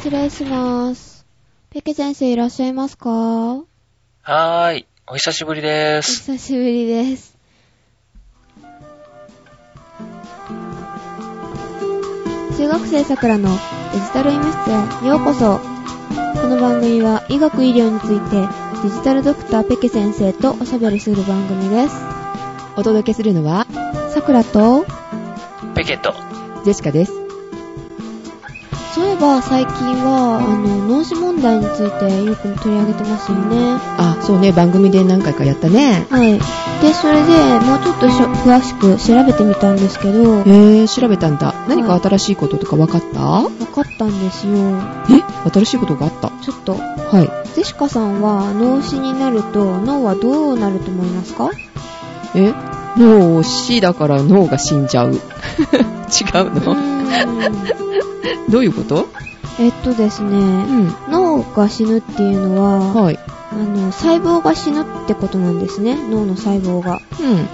[0.00, 1.26] 失礼します。
[1.68, 3.10] ペケ先生いらっしゃいますか？
[3.10, 3.66] お
[4.22, 4.86] はーい。
[5.06, 6.20] お久しぶりです。
[6.32, 7.36] 久しぶりです。
[12.56, 13.50] 中学生さくらの
[13.92, 15.58] デジタル医務室へようこそ。
[15.58, 18.48] この番組は医学医療について
[18.82, 21.94] デジタルドクターペケ先生とおしゃべりする番組です。
[22.74, 23.66] お届けするのは、
[24.14, 24.86] さくらと、
[25.74, 26.14] ペケと。
[26.64, 27.19] ジェシカです。
[29.20, 33.78] ば最近は、あの、脳死問題についてよく取り上げてますよね。
[33.98, 36.06] あ、そうね、番組で何回かやったね。
[36.10, 36.38] はい。
[36.82, 41.54] で、それでもうちょっとしょ詳しく調べてみたんですけど、へー、調べたんだ。
[41.68, 44.52] 何か新しいこととか分かった、分かったんですよ。
[45.10, 45.50] え？
[45.52, 46.30] 新しいことがあった？
[46.42, 47.54] ちょっと、はい。
[47.54, 51.50] ジェシカさんは脳死になると脳はどうなると思いますか？
[52.34, 52.54] え？
[52.96, 55.12] 脳死だから脳が死んじゃう。
[55.14, 55.20] 違うう
[56.54, 57.10] のーん。
[58.50, 59.08] どういうこと？
[59.60, 61.12] えっとですね、うん。
[61.12, 63.18] 脳が死ぬっていうのは、はい。
[63.52, 65.96] あの、細胞が死ぬってことなんですね。
[66.08, 67.00] 脳の細胞が。
[67.20, 67.46] うん。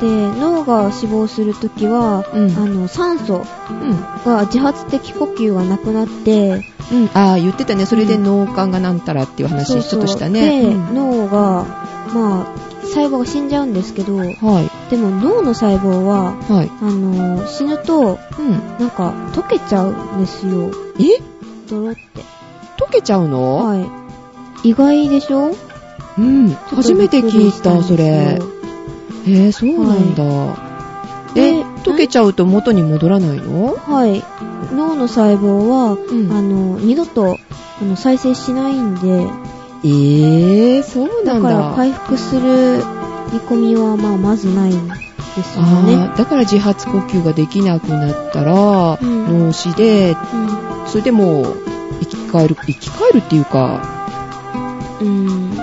[0.00, 2.56] で、脳が死亡するときは、うん。
[2.56, 4.00] あの、酸素うん。
[4.24, 7.10] が自発的呼吸がなくなって、うん。
[7.12, 7.84] ああ、言ってたね。
[7.84, 10.62] それで脳幹がなんたらっていう話ちょっとしたね。
[10.62, 11.66] で、うん脳が、
[12.14, 14.90] まあ、細胞が死んじゃうんですけど、はい。
[14.90, 16.70] でも脳の細胞は、はい。
[16.80, 18.50] あのー死ぬと、うん。
[18.78, 20.70] なんか、溶けちゃうんですよ。
[20.98, 21.22] え？
[21.76, 22.00] って？
[22.78, 23.76] 溶けちゃうの、は
[24.64, 24.70] い。
[24.70, 25.54] 意外でしょ？
[26.18, 26.48] うん。
[26.50, 28.38] 初めて聞いた、それ。
[29.26, 30.24] へえ、そうなんだ。
[31.36, 33.76] え、で溶けちゃうと元に戻らないの？
[33.76, 34.22] はい。
[34.74, 37.38] 脳の細胞は、うんあの、二度と、
[37.80, 39.28] あの、再生しないんで、
[39.82, 41.48] ええそうなんだ。
[41.50, 42.40] だから回復する
[43.32, 44.88] 見込みは、まあ、まずないん
[45.40, 46.10] ですよね。
[46.16, 51.56] だから自発呼吸ができなくなったら、うん脳死で、うんそれでもう
[52.00, 53.80] 生き返る、生き返るっていうか、
[55.00, 55.56] うん。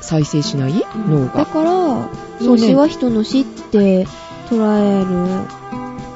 [0.00, 1.44] 再生しない脳が。
[1.44, 2.08] だから、
[2.40, 4.06] 脳死は人の死って
[4.48, 5.46] 捉える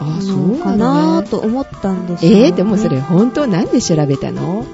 [0.01, 2.47] あ、そうのかなと思ったんですよ、ね。
[2.47, 4.65] えー、でもそれ本当なんで調べたの？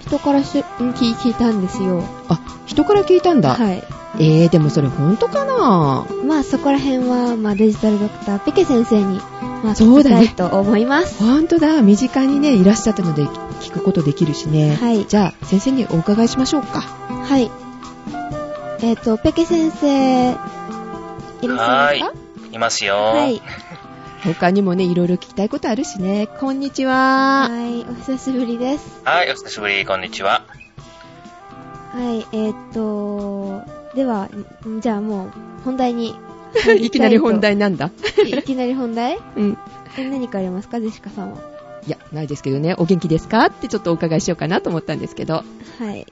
[0.00, 2.02] 人からし聞いたんですよ。
[2.28, 3.54] あ、人から聞いたんだ。
[3.54, 3.82] はい。
[4.18, 6.06] えー、でもそれ本当かな？
[6.24, 11.22] まあそこら辺は、まあデジタルドクターペケ先生に、まあ聞きそうだいと思います。
[11.22, 11.82] 本当だ。
[11.82, 14.76] 身近にね、いらっしゃったので聞くことできるしね。
[14.76, 16.80] はいじゃあ、先生にお伺いしましょうか。
[16.80, 17.50] はい。
[18.82, 20.34] えっ、と、ペケ先生、い
[21.48, 22.24] らっしゃいますか？
[22.52, 22.94] いますよ。
[22.94, 23.42] はい。
[24.24, 26.28] 他にもね、いろいろ聞きたいことあるしね。
[26.40, 27.48] こんにちは。
[27.50, 27.80] はい。
[27.82, 29.00] お久しぶりです。
[29.04, 30.44] はい、お久しぶり、こんにちは。
[31.92, 32.26] はい。
[32.32, 33.62] えっ、と、
[33.94, 34.28] では、
[34.66, 35.30] んじゃあもう、
[35.64, 36.14] 本題に
[36.80, 37.90] いきなり本題なんだ。
[38.24, 38.30] い。
[38.38, 39.18] いきなり本題？
[39.36, 39.58] うん。
[39.98, 40.80] え何かありますか？
[40.80, 41.38] ジェシカさんは。
[41.86, 43.46] いや、ないですけどね、お元気ですか？
[43.46, 45.34] ってちょっとお伺いしようかなと思ったんですけど。
[45.34, 45.42] は
[45.92, 46.06] い。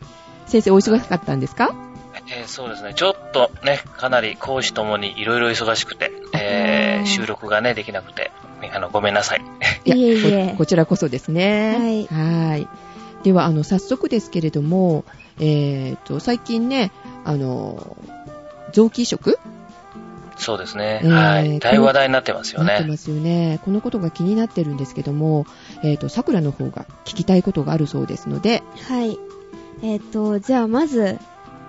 [0.47, 1.75] 先生、お忙しかったんですか？
[2.28, 8.31] えーそうですね、ちょっとね、かなり講師ともにいろいろ忙しくて、えあーー、収録がね、できなくて、
[8.72, 9.42] あの、ごめんなさい。
[9.84, 11.76] いやいえいえここちらこそですね。
[11.78, 12.69] はいはい。
[13.25, 15.04] では、あの、早速ですけれども、
[15.41, 16.91] えーと、最近ね、
[17.25, 17.97] あの、
[18.72, 19.38] 臓器移植？
[20.37, 21.59] そうですね、えーはい。
[21.60, 22.72] 大話題になってますよね。
[22.72, 23.60] なってますよね。
[23.65, 25.47] このことが気になってるんですけども、
[25.84, 29.19] えーと、桜の方が聞きたいことがあるそうですので、はい。
[29.83, 31.19] えっ、と、じゃあまず、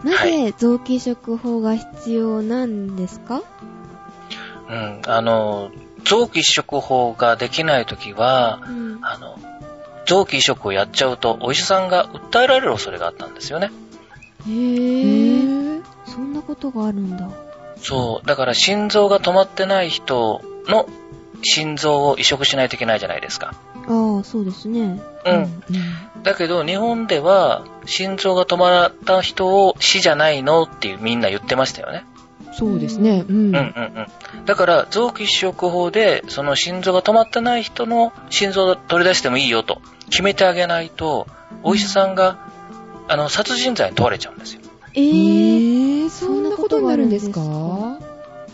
[0.04, 3.42] なはぜ臓器移植法が必要なんですか、
[4.70, 5.72] うん、あの、
[6.04, 9.40] 臓器移植法ができないときは、うん、あの、
[10.06, 13.72] 臓器移植をやっちゃうと、お医者さんが訴えられる恐れがあったんですよね。
[14.48, 15.82] へー。
[15.82, 17.30] ーそんなことがあるんだ。
[17.78, 18.28] そう。
[18.28, 20.88] だから心臓が止まってない人の
[21.44, 23.54] 心臓を移植しないといけないじゃないですか。
[23.88, 25.02] ああ、そうですね。
[25.26, 25.64] うん。
[26.24, 32.06] だけど、日本では、心臓が止まった人を死じゃないのっていうみんな言ってましたよね。
[32.54, 33.26] そうですね。
[33.28, 33.36] うん。
[33.36, 33.58] うんうん
[34.38, 34.46] うん。
[34.46, 41.28] だから、臓器移植法で、その心臓が止まってない人の心臓を取り出してもいいよと決めてあげないと、
[41.64, 42.38] お医者さんが、
[43.08, 44.62] あの、殺人罪に問われちゃうんですよ。
[44.96, 47.40] ええー、ー、そんなことになるんですか？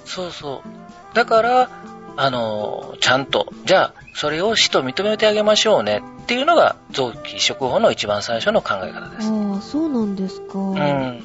[0.06, 1.16] そうそう。
[1.16, 1.70] だから、
[2.18, 9.28] あの、ちゃんと、じゃあ、それを死と認めてあげましょうねっていうのが、臓器移植法の一番最初の考え方です。
[9.30, 10.58] ああ、そうなんですか。
[10.60, 11.24] うん。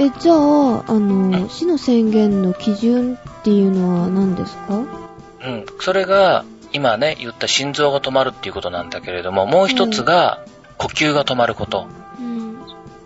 [0.00, 4.76] え、じゃあ、あの、死の宣言の基準っていうのは何ですか？
[4.76, 5.66] うん。
[5.80, 10.40] それが、今ね、言った心臓が止まるっていうことなんだけれども、もう一つが、
[10.78, 11.86] 呼吸が止まること。
[12.20, 12.58] うん。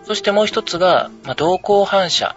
[0.04, 2.36] そしてもう一つが、まあ、瞳孔反射。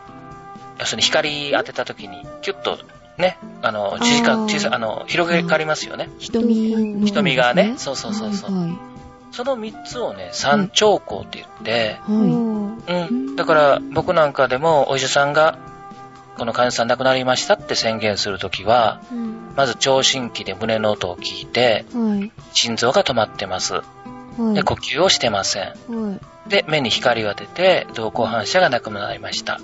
[0.80, 2.80] 要するに光当てた時に、キュッと、
[3.18, 6.10] ね、あの、小さ小さあの、広げかりますよね。
[6.20, 7.76] 瞳の、瞳がね。
[7.78, 8.56] そうそうそうそう。
[8.56, 8.96] はいはい
[9.36, 12.14] その3つをね、三兆候って言って、は
[13.10, 13.36] うん。
[13.36, 15.60] だから僕なんかでもお医者さんが、
[16.38, 19.54] この患者さん亡くなりましたって宣言するときは、うん。
[19.58, 22.32] まず聴診器で胸の音を聞いて、はい。
[22.54, 23.82] 心臓が止まってます。
[24.38, 24.56] はい。
[24.56, 25.64] で、呼吸をしてません。
[25.64, 25.74] は
[26.48, 26.50] い。
[26.50, 29.60] で、目に光を当てて、瞳孔反射がなくなりました。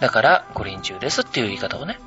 [0.00, 1.98] だから、五輪中ですっていう言い方をね、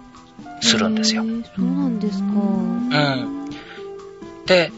[0.61, 1.27] するんですよそ
[1.61, 2.25] うなんですか。
[2.25, 3.49] うん。
[4.45, 4.71] で、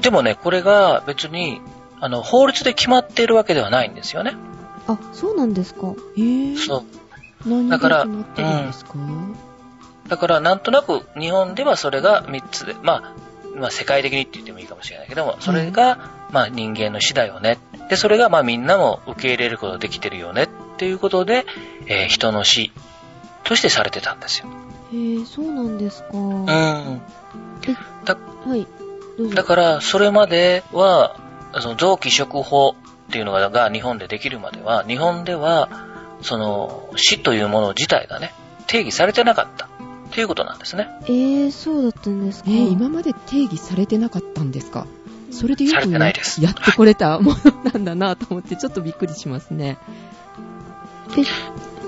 [0.00, 1.60] でもね、これが別に、
[2.00, 4.34] あの、法律で決まっているわけではないんですよね。
[4.86, 5.94] あ、そうなんですか。
[6.16, 6.84] えー、そ
[7.46, 7.68] う。
[7.68, 9.36] だから決まってるん
[10.08, 13.12] だから、なんとなく日本ではそれが3つで、まあ、
[13.56, 17.58] まあ、世界的にって言ってもいいかもしれないけども、それが、まあ、人間の死だよね。
[17.88, 21.46] で、それが、まあ、みんなも受け入れることができてるよねっていうことで、
[21.86, 22.72] えー人の死
[23.44, 24.46] としてされてたんですよ。
[24.92, 26.08] へえ、そうなんですか。
[26.12, 26.46] うん。
[26.46, 26.48] え、
[28.04, 28.16] だ
[28.46, 28.66] はい。
[29.34, 31.16] だから、それまでは、
[31.60, 32.74] その臓器移植法っ
[33.12, 35.68] ていうのがが日本でできるまでは、日本では、
[36.22, 38.32] その死というもの自体がね、
[38.66, 39.68] 定義されてなかったっ
[40.10, 40.88] ていうことなんですね。
[41.04, 42.50] えー、そうだったんですか。
[42.50, 44.86] えー今まで定義されてなかったんですか？
[45.34, 47.36] それでよくやってこれた もの
[47.72, 49.78] なんだなと思ってちょっとびっくりしますね。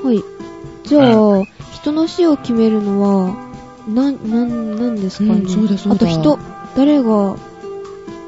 [0.05, 0.23] はい。
[0.85, 3.35] じゃあ、人の死を決めるのは、
[3.89, 4.09] な、な
[4.45, 5.41] ん、なんですかね？
[5.41, 6.39] うんそうだそうだあと人、
[6.77, 7.37] 誰が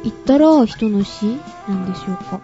[0.04, 1.36] 言ったら人の死
[1.68, 2.40] なんでしょうか？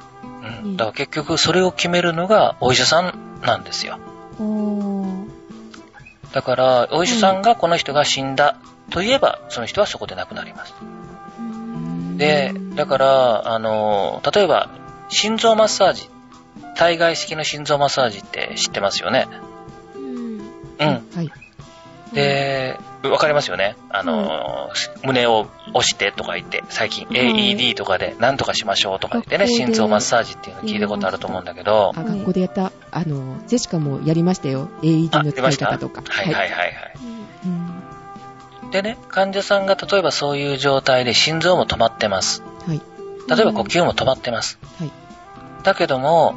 [0.65, 0.76] うん。
[0.76, 3.99] だから結局それを決めるのがお医者さんなんですよ。
[6.32, 8.56] だから、お医者さんがこの人が死んだ
[8.91, 10.75] と言えば、その人はそこで亡くなります。
[12.16, 14.70] で、だから、あの、例えば、
[15.08, 16.08] 心臓マッサージ。
[16.76, 19.28] 体外式の心臓マッサージって知ってますよね？
[19.96, 20.38] うん。
[20.40, 20.40] うん。
[20.78, 21.31] はい。
[22.12, 23.76] で、わかりますよね？
[23.90, 24.70] あの、
[25.05, 34.69] 胸を押してとか言って、最近はい AED とかで何とかしましょうとか言ってね、心臓マッサージっていうの聞いたことあると思うんだけど、あ、はい学校でやった、あの、ジェシカもやりましたよ。
[34.82, 36.02] AED の使い方とか。
[36.08, 36.94] はいはいはいはい。
[37.08, 37.13] うん
[38.75, 42.43] でね、患者さんが例えばそういう状態で心臓も止まってます。
[42.67, 42.81] はい。
[43.29, 44.59] 例えば呼吸も止まってます。
[44.81, 44.91] はい。
[45.62, 46.35] だけども、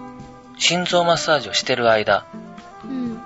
[0.59, 2.27] 心臓マッサージをしてる間、
[2.85, 3.19] うん。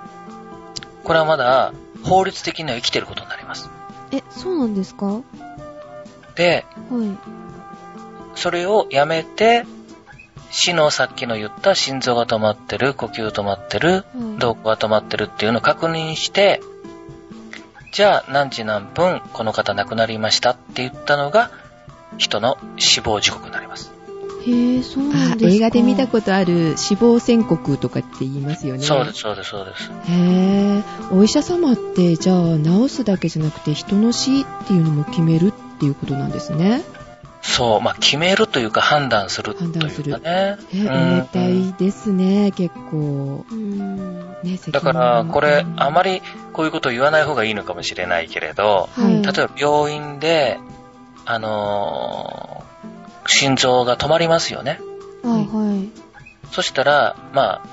[1.04, 3.68] これはまだ法律的には生きてることになります。
[4.12, 5.04] え、そうなんですか？
[5.06, 5.20] は
[6.34, 6.94] で、い。
[8.34, 9.66] それをやめて、
[10.50, 14.04] 死のさっきの言った心臓が止まってる、呼吸止まってる、はい
[14.38, 16.62] 瞳孔が止まってるっていうのを確認して、
[17.92, 21.50] じゃあ何時何分この方亡くなりましたって言ったのが
[22.16, 23.92] 人の死亡時刻になります。
[24.46, 25.54] へえ、そうなんあですか。
[25.54, 28.82] 映画で見たことある死亡宣告とかって言いますよね。
[28.82, 29.90] そうです、そうです、そうです。
[30.10, 30.14] へ
[30.78, 36.82] え、お医者様って、じゃあ、治すだけじゃなくて、人の死っていうのも決めるっていうことなんですね。
[37.42, 40.56] そう、まあ決めるというか判断するというかね。
[40.72, 43.44] え、うん重たいですね、結構。
[43.50, 44.18] うん。
[44.42, 46.22] ね、責任だから、これ、あまり、り
[46.52, 49.22] こういうことを言わない方がいいのかもしれないけれど、はい。
[49.22, 50.58] 例えば病院で、
[51.24, 52.72] あのー
[53.26, 54.80] 心臓が止まりますよね。
[55.24, 55.88] あ、はい。
[56.50, 57.66] そしたら、まあ、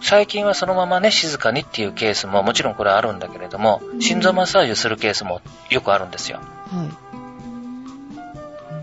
[0.00, 5.40] 最近はそのままね、静かにっていうケースももちろんこれはあるんだけれども、うん心臓マッサージをするケースも
[5.70, 6.38] よくあるんですよ。
[6.70, 7.05] はい。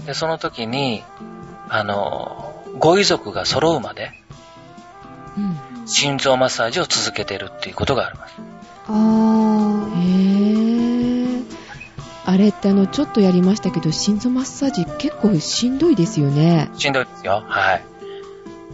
[0.06, 1.04] で、その時に、
[1.70, 4.12] あのーご遺族が揃うまで
[5.38, 5.40] う
[5.84, 5.88] ん。
[5.88, 8.34] 心臓マッサージを続けてるっていうことがあります。
[8.88, 11.40] あへー。
[11.40, 11.44] え。
[12.26, 16.72] あれってあの、ちょっとやりましたけど、心臓マッサージ結構しんどいですよね。
[16.76, 17.44] しんどいですよ。
[17.46, 17.84] はい。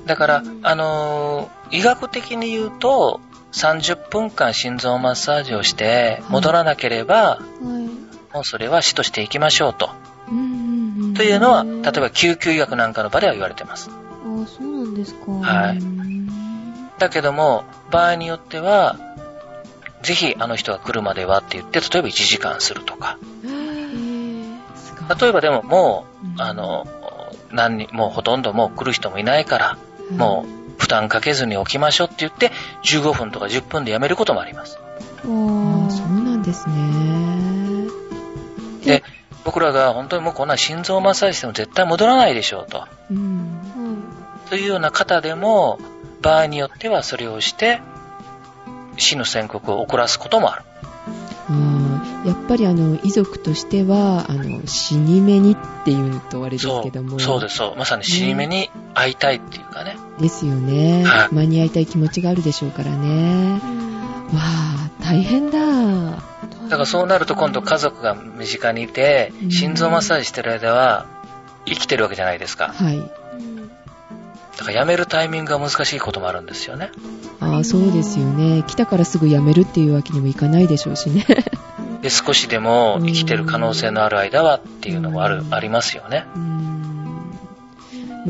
[0.06, 3.20] だから、あのー医学的に言うと、
[3.52, 7.62] 30分間心臓マッサージをして戻らなければ、はい。
[8.34, 9.90] もうそれは死としていきましょうと。
[10.32, 10.69] うん。
[11.16, 13.90] というのは、うん例えば救急医学なんかの場では言われてます。
[13.90, 15.32] あ、そうなんですか。
[15.32, 15.80] はい
[17.00, 18.98] だけども、場合によっては、
[20.04, 23.18] ぜひあの人が来るまではって言って、例えば1時間するとか。
[25.20, 26.06] 例えばでもも
[26.38, 26.86] うあの、
[27.52, 29.78] 何人、もうほとんどもう来る人もいないから、
[30.12, 30.46] も
[30.78, 32.52] う負担かけずに起きましょうって言って、
[32.84, 34.78] 15分とか10分でやめることもあります。
[34.78, 35.26] ああ、
[35.90, 36.76] そうなんですね。
[38.86, 39.04] で、
[39.44, 42.88] 僕らが本当にもうこんな心臓マッサージしても絶対戻らないでしょうと。
[43.12, 43.62] うん。
[43.76, 45.80] はというような方でも、
[46.22, 47.82] 場合によってはそれをして、
[48.98, 50.64] 死の宣告を遅らすこともある。
[52.26, 57.16] やっぱりあの、遺族としては、あの、死に目にっていうのとあれですそけども。
[57.16, 57.76] う、そうです、そう。
[57.78, 59.98] まさに死に目に会いたいっていうかね。
[60.20, 61.04] ですよね。
[61.06, 63.08] はい間に合いたい気持ちがあるでしょうからね。
[63.08, 63.12] い。
[63.12, 63.90] うん
[64.34, 66.29] わあ、大変だ。
[66.70, 71.06] だからそうなると今度家族が身近にいてう、ん心臓マッサージしてる間は、
[71.66, 72.70] 生きてるわけじゃないですか。
[72.70, 72.98] はい。
[72.98, 73.10] うん
[74.58, 76.92] だから辞めるタイミングが難しいこともあるんですよね。
[77.40, 78.62] ああ、そうですよね。
[78.68, 81.26] 来たからすぐ辞めるっていうわけにもいかないでしょうしね。
[82.04, 86.26] で、少しでも生きてる可能性のある間はっていうのもある、うんありますよね。
[86.36, 87.40] うーん。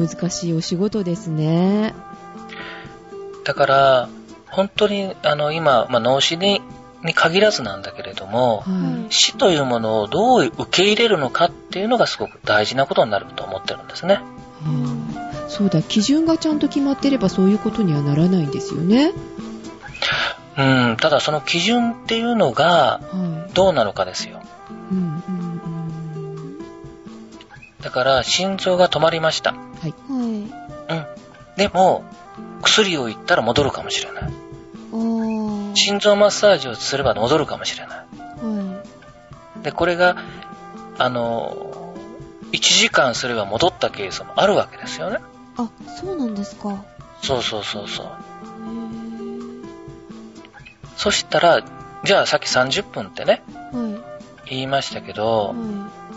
[0.08, 1.96] 難しいお仕事ですね。
[3.44, 4.10] だから、
[4.48, 6.62] 本当に、あの、今、まあ、脳死に、
[7.04, 14.16] に限らずなんだけれども、は死というものをどう受け入れるのかっていうのがすごく大事なことになると思ってるんですね。
[14.16, 14.18] い。
[14.18, 14.24] は
[15.46, 19.14] あそうだ、基準がちゃんと決まってればそういうことにはならないんですよね。
[20.58, 20.62] う
[20.94, 23.54] ん、ただその基準っていうのがはい。
[23.54, 24.42] どうなのかですよ。
[24.92, 25.50] うんうん
[27.82, 29.54] だから、心臓が止まりました。
[29.54, 29.94] はい。
[30.10, 30.52] うん。
[31.56, 32.04] でも、
[32.62, 34.34] 薬を言ったら戻るかもしれない。
[35.80, 37.98] 心臓マッサージをすれば戻るかもしれない。
[37.98, 38.84] は
[39.64, 40.18] で、これが、
[40.98, 41.96] あの、
[42.52, 45.18] 1時間すれば戻ったケースもあるわけですよね。
[45.18, 45.20] い。
[45.58, 46.84] あ、そうなんですか。
[47.22, 48.08] そうそうそうそう。
[50.98, 51.64] そしたら、
[52.04, 55.14] じゃあさっき30分ってね、は言いましたけい。
[55.14, 55.54] ど、は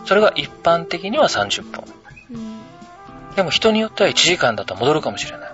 [0.05, 1.83] それが一般的には30分。
[1.83, 2.35] い。
[2.35, 3.35] うん。
[3.37, 5.52] でも人によっては1時間だと戻るかもしれない。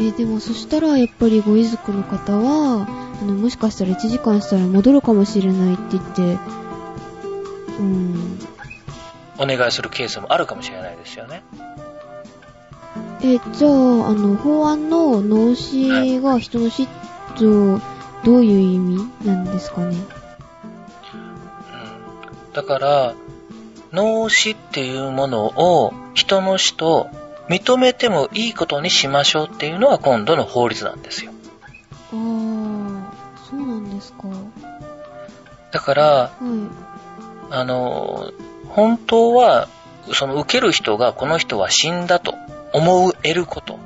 [0.00, 2.86] えーでもそしたらやっぱりご遺族の方は、
[3.20, 6.38] あの、もしかしたら1時間したら戻るかもしれないって言って、
[7.78, 8.38] うん。
[9.36, 11.42] お願いするケースもあるかもしれないですよね。
[13.22, 13.72] え、じゃあ、
[14.08, 16.86] あの、法案の脳死が人の死
[17.38, 17.78] と、
[18.24, 19.96] どういう意味なんですかね？
[21.14, 21.18] う
[22.50, 23.14] ん、だから、
[23.92, 27.08] 脳死っていうものを人の死と
[27.50, 31.32] 認めてもいいことにしましょうっていうのが今度の法律なんですよ。
[32.12, 33.02] あー、
[33.50, 34.28] そうなんですか。
[34.28, 34.34] は
[35.72, 36.44] だから、い。
[37.50, 38.30] あの、
[38.68, 39.66] 本当は、
[40.12, 42.36] その受ける人がこの人は死んだと
[42.72, 43.78] 思えること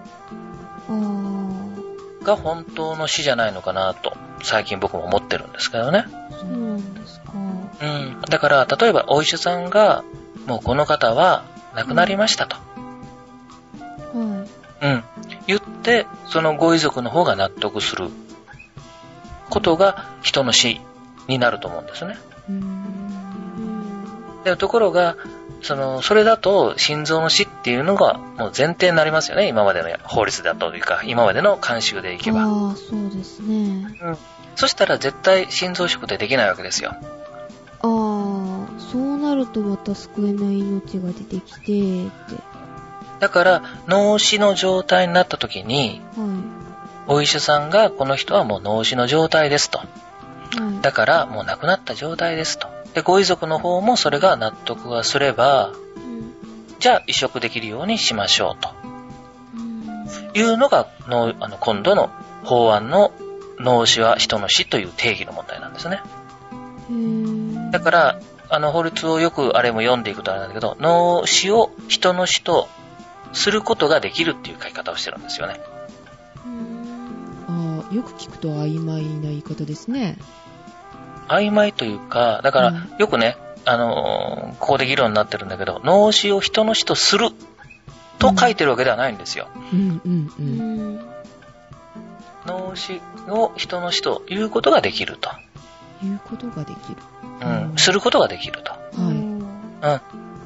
[2.23, 6.05] が本当の死じゃないのかなと、最近僕も思ってるんですけどね。
[6.39, 7.33] そうなんですか。
[7.81, 8.21] うん。
[8.29, 10.05] だから、例えばお医者さんが、
[10.47, 11.45] もうこの方は
[11.75, 12.57] 亡くなりましたと。
[12.57, 12.74] はい。
[14.85, 15.05] うん。
[15.47, 18.11] 言って、そのご遺族の方が納得する
[19.49, 20.81] ことが人の死
[21.27, 22.19] になると思うんですね。
[24.45, 25.17] でところが、
[25.63, 29.49] その、それだと心臓の死っていうのがもう前提になりますよね。
[29.49, 32.43] 今までの法律だというか、今までの慣習でいけば。
[32.43, 33.87] ああ、そうですね。
[34.57, 36.91] そしたら絶対心臓移植ってできないわけですよ。
[36.91, 36.97] あ
[37.83, 37.87] あ、
[38.79, 42.54] そうなるとまた救えない命が出てきて、って。
[43.21, 46.25] だから、脳死の状態になった時に、は
[47.07, 49.79] お医者さんがこの人はもう脳死の状態ですと。
[49.79, 50.61] い。
[50.61, 50.81] はい。
[50.81, 52.69] だからもう亡くなった状態ですと。
[52.95, 56.35] で、ご遺族の方もそれが納得がすれば、うん
[56.81, 58.69] じゃあ移植できるようにしましょうと
[59.55, 62.11] うんいうのがのあの今度の
[62.45, 63.13] 法案の
[63.59, 66.03] 脳死は人の死という定義の問題なんですね。
[67.71, 72.69] だから、あの法律をよくあれも読んでいくとあれなんだけど、脳死を人の死と
[73.35, 75.61] することができるっていう書き方をしてるんですよね。
[76.47, 80.17] うんああ、よく聞くと曖昧な言い方ですね。
[81.29, 87.31] 曖昧というか、だからうんよくね、あのーここで議論になってるんだけど、脳死を人の死とする
[88.19, 89.49] と書いてるわけではないんですよ。
[89.73, 90.97] うんうんううん。
[90.97, 91.01] ん
[92.47, 95.31] 脳死を人の死ということができると。
[96.03, 96.97] 言うことができる。
[97.43, 98.73] うん、することができると。
[98.73, 99.45] はいうん。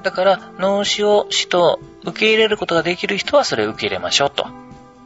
[0.09, 4.47] だから、脳死を死と受け入れることができる人はそれを受け入れましょうと。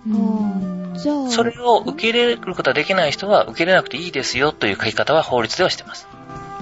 [0.06, 6.06] うんじゃあ、それを受け入れることができない人は受け入れなくていいですよという書き方は法律ではしてます。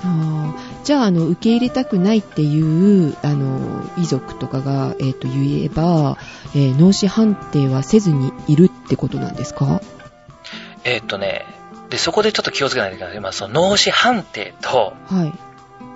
[0.02, 6.16] あーじゃあ、あの、受け入れたくないっていう、あの、遺族とかが、えっ、と、言えば、
[6.54, 9.82] えー脳死判定はせずにいるってことなんですか？
[10.85, 11.44] えーっとね、
[11.90, 13.16] で、そこでちょっと気をつけないといけない。
[13.18, 15.32] 今、その脳死判定とはい。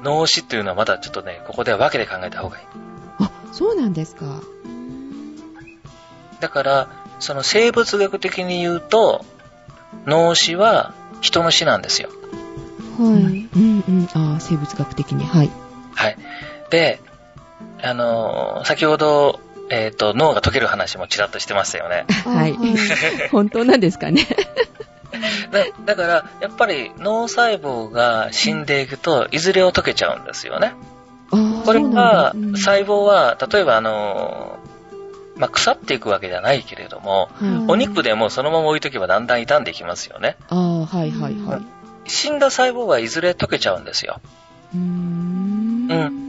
[0.04, 2.64] 脳死っていうのはまだちょっとね、ここでは分けて考えた方がいい。
[3.18, 4.26] あ、そうなんですか。
[4.64, 4.84] うん
[6.40, 6.88] だから、
[7.20, 9.24] その生物学的に言うと、
[10.04, 10.92] 脳死は
[11.22, 12.10] 人の死なんですよ。
[12.98, 13.08] はい。
[13.08, 14.08] うんうん。
[14.12, 15.24] あー生物学的に。
[15.24, 15.50] はい。
[15.94, 16.16] はい。
[16.70, 17.00] で、
[17.82, 22.04] あのー先ほど、えっ、と、脳が溶ける話もちらっとしてましたよね。
[22.26, 22.58] あ はい
[23.32, 24.26] 本当なんですかね。
[25.50, 30.74] だだから、やっぱり脳細胞が死んでいくと、いずれは溶けちゃうんですよね。
[31.30, 34.64] これそうは、なんだ細胞は、例えばあのー
[35.36, 37.28] まあ、腐っていくわけじゃないけれども、
[37.68, 40.36] お肉でもそのまま置いとけばだんだん傷んでいきますよね。
[40.48, 41.62] ああ、はいはいはい。
[42.06, 44.20] 死んだ細胞はいずれ溶けちゃうんですよ。
[44.74, 45.88] うーん。
[45.90, 46.24] うん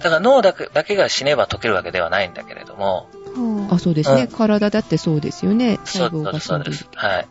[0.00, 4.22] だから脳だけだけが死ねば溶けるわけではないんだけれども、はあ、そうですね。
[4.22, 5.78] うん体だってそうですよね。
[5.84, 6.90] そう細胞がそうで死んでする。。
[6.94, 7.26] はい。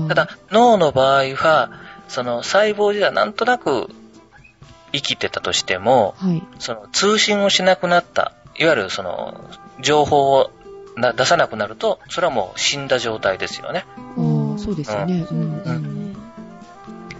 [0.00, 1.70] はいただ、脳の場合は、
[2.08, 3.88] その細胞自体はなんとなく
[4.92, 6.42] 生きてたとしても、はい。
[6.58, 9.40] その通信をしなくなった、いわゆるその
[9.80, 10.50] 情報を
[10.96, 13.84] な出さなくなると、それはもう死んだ状態ですよね。
[13.96, 15.24] ああ、そうですよね。
[15.28, 16.16] そうですうんね。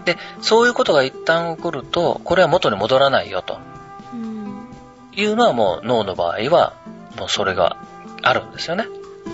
[0.05, 3.59] で、そういうことが一旦起こると、これは元に戻らないよと
[4.13, 4.67] うん。
[5.13, 6.73] いうのはもう脳の場合は、
[7.17, 7.77] もうそれが
[8.23, 8.87] あるんですよね。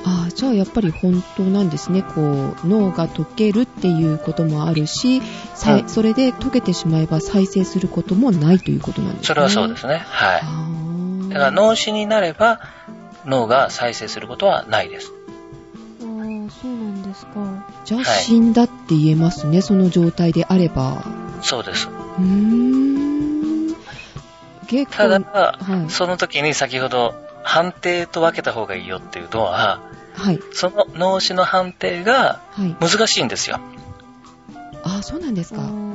[0.05, 2.01] ああ、じゃあやっぱり本当なんですね。
[2.01, 5.21] こう、脳が溶けるっていうこともあるし、
[5.55, 9.27] さいうんそれで溶けてしまえば再生することもないということなんですね。
[9.27, 10.03] それはそうですね。
[10.05, 11.29] はい。
[11.29, 12.59] だから脳死になれば、
[13.25, 15.11] 脳が再生することはないです。
[16.01, 17.67] ああ、そうなんですか。
[17.85, 19.61] じゃあはい死んだって言えますね。
[19.61, 21.03] その状態であれば。
[21.41, 21.87] そうです。
[21.87, 22.83] うーん。
[24.89, 25.91] ただ、はい。
[25.91, 29.79] その時に先ほど判定と分けた方がいいよっていうのは、
[30.15, 30.39] はい。
[30.53, 32.75] その脳死の判定がはい。
[32.79, 33.59] 難しいんですよ。
[34.83, 35.63] ああ、そうなんですあか。
[35.63, 35.93] ー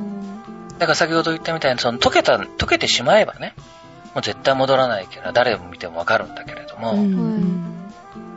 [0.79, 3.53] だから先ほど言ったみたいに、その溶けた、溶けてしまえばね、
[4.15, 7.65] もう絶対戻らないから誰も見てもわかるんだけれども、うんうん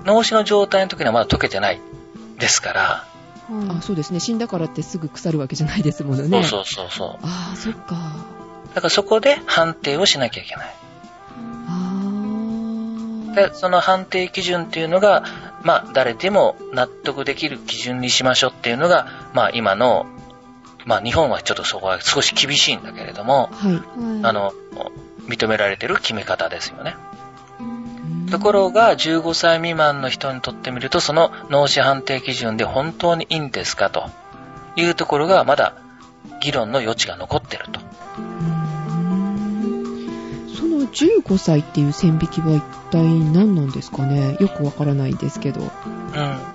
[0.05, 1.81] 脳死の状態の時にはまだ溶けてない
[2.37, 4.19] ですから、はいあそうですね。
[4.19, 6.43] 死んだからってすぐ腐るわけじゃないですものね。
[6.43, 7.27] そうそうそうそう。
[7.27, 7.97] ああ、そっか。
[8.75, 10.75] だからそこで判定をしなきゃいけない。
[13.35, 15.25] で、その判定基準っていうのが、
[15.63, 20.07] まあ、誰でも納得できる基準にしましょうっていうのが、まあ、今の、
[20.85, 23.73] まあ、日本はちょっとそこは少し厳しいんだけれども、はい。
[23.73, 23.83] はい
[24.25, 24.53] あの、
[25.29, 26.97] 認められてる決め方ですよね。
[27.61, 34.11] うんところが、15歳未満の人にとってみると、その脳死判定基準で本当にいいんですかと
[34.75, 35.75] いうところが、まだ
[36.41, 37.81] 議論の余地が残ってると。
[40.83, 44.37] うーんその15歳っていう線引きは一体何なんですかね？
[44.41, 45.61] よくわからないんですけど。
[45.61, 45.69] うん。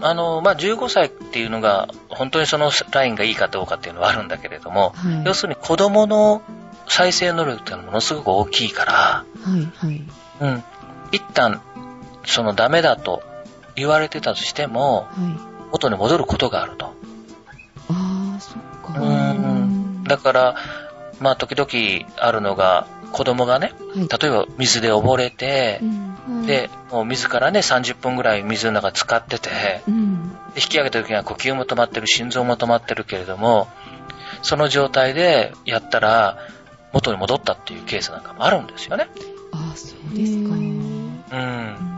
[0.02, 5.24] あの、まあ、15歳っていうのが、本当にそのラインがいいかどうかっていうのはあるんだけれども、はい。
[5.26, 6.42] 要するに子供の
[6.88, 10.04] 再生能力っていうのはものすごく大きいから、はい、はい。
[10.42, 10.64] うん。
[11.12, 11.62] 一旦、
[12.26, 13.24] そのダメだと
[13.76, 15.58] 言われてたとしても、はい。
[15.72, 16.94] 元に戻ることがあると。
[17.90, 19.02] ああ、そっか。
[19.02, 20.56] うんだから、
[21.20, 24.08] まあ時々あるのが、子供がね、はい。
[24.08, 25.90] 例えば水で溺れてう、ん。
[25.90, 26.08] はい
[26.48, 30.30] で、もう自らね、30分ぐらい水の中使ってて、うん。
[30.54, 33.68] で引き上げた時には呼吸も止まってる、心臓も止まってるけれども、
[34.42, 36.38] その状態でやったら、
[36.94, 39.08] 元に戻ったっていうケースなんかもあるんですよね。
[39.52, 40.54] ああ、そうですか。
[40.54, 40.58] う。
[40.58, 41.98] ん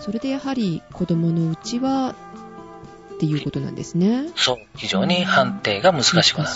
[0.00, 2.14] それでやはり子供のうちは
[3.14, 4.28] っていうことなんですね。
[4.36, 6.50] そう、非常に判定が難しくなる。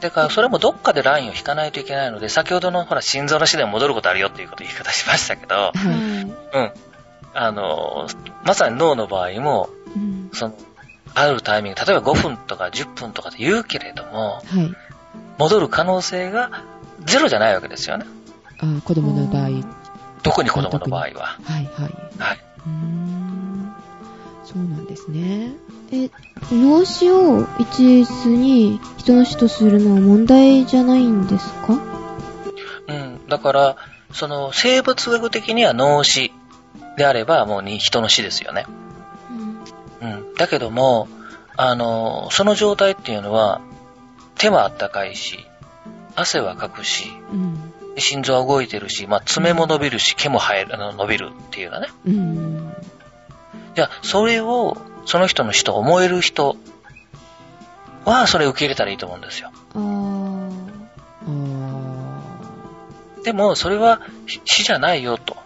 [0.00, 6.64] だからそれもどっかでラインを引かないといけないので、先ほどのほら心臓の死でも戻ることあるよっていうことを言い方しましたけど、あーはい。
[6.64, 6.72] うん。
[7.34, 8.08] あの、
[8.44, 10.54] まさに脳の場合も、うんその、
[11.14, 14.74] あるタイミング、例えば5分とか10分とかで言うけれども、はい。
[15.38, 16.64] 戻る可能性が
[17.04, 18.06] ゼロじゃないわけですよね。
[18.58, 19.42] あー子供の場合。
[19.42, 19.64] はい、
[20.22, 21.38] 特に子供の場合は。
[21.44, 21.68] はい。
[21.76, 22.38] はい。
[22.66, 23.74] うーん。
[24.44, 25.52] そうなんですね。
[25.92, 26.10] え、
[26.52, 31.74] 脳死を一律に人の死とするのは問題じゃないんですか？
[32.88, 33.26] うん。
[33.28, 33.76] だから、
[34.12, 36.32] その、生物学的には脳死
[36.96, 38.66] であればもうに人の死ですよね。
[40.00, 40.08] うん。
[40.08, 40.34] うん。
[40.34, 41.08] だけども、
[41.56, 43.60] あの、その状態っていうのは、
[44.36, 45.38] 手はあったかいし、
[46.16, 47.72] 汗はかくし、うん。
[47.98, 51.88] 心臓は動いてるし、まあ、爪も伸びるし、毛も生える、伸びるっていうようなね。
[52.06, 52.72] うん。
[53.74, 56.56] じゃあ、それを、その人の死と思える人
[58.04, 59.50] は、それを受け入れたらいいと思うんですよ。
[63.24, 65.36] でも、それはし死じゃないよ、と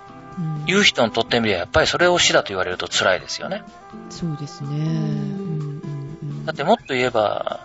[0.66, 3.62] いう人にとってみれば、やっぱりそれを死だと言われると辛いですよね。
[4.10, 4.68] そうですね。
[4.68, 7.60] うんうんうんだってもっと言えば、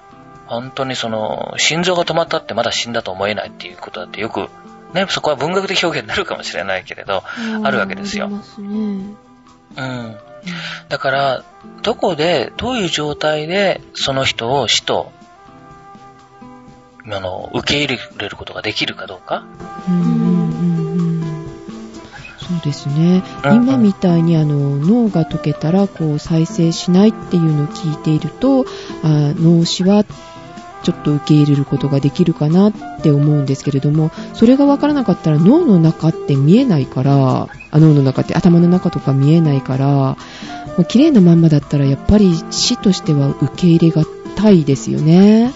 [0.47, 4.49] 本当にその、心臓が止まったってまだ死んだと思えないっていうことだってよく、
[4.93, 7.23] ね、そこは文学的表現になるかもしれないけれど、
[7.63, 8.67] あるわけですよありますね。
[8.67, 10.17] うん。
[10.88, 11.43] だから、
[11.82, 15.12] どこで、どういう状態で、その人を死と、
[17.12, 19.46] あの、受け入れることができるかどうか？
[22.39, 23.24] そうですね。
[23.44, 28.65] うんうん今みたいにあの脳が溶けたらこう再生しないっていうのを聞いていると、
[29.04, 30.04] あ脳死は
[30.84, 40.18] ちょっと受け入れることができるかなって思うんですけれども、それがわからなかったら脳の中って見えないから、あ脳の中って頭の中とか見えないから、も
[40.80, 44.04] う綺麗なまんまだったらやっぱり死としては受け入れが
[44.36, 45.54] たいですよね。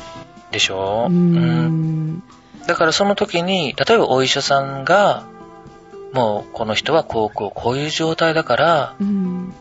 [0.51, 1.07] でしょ？
[1.09, 2.23] うーん
[2.67, 5.23] だからその時に、例えばお医者さんが、
[6.13, 9.53] もうこの人はこうこうこういう状態だから、うん。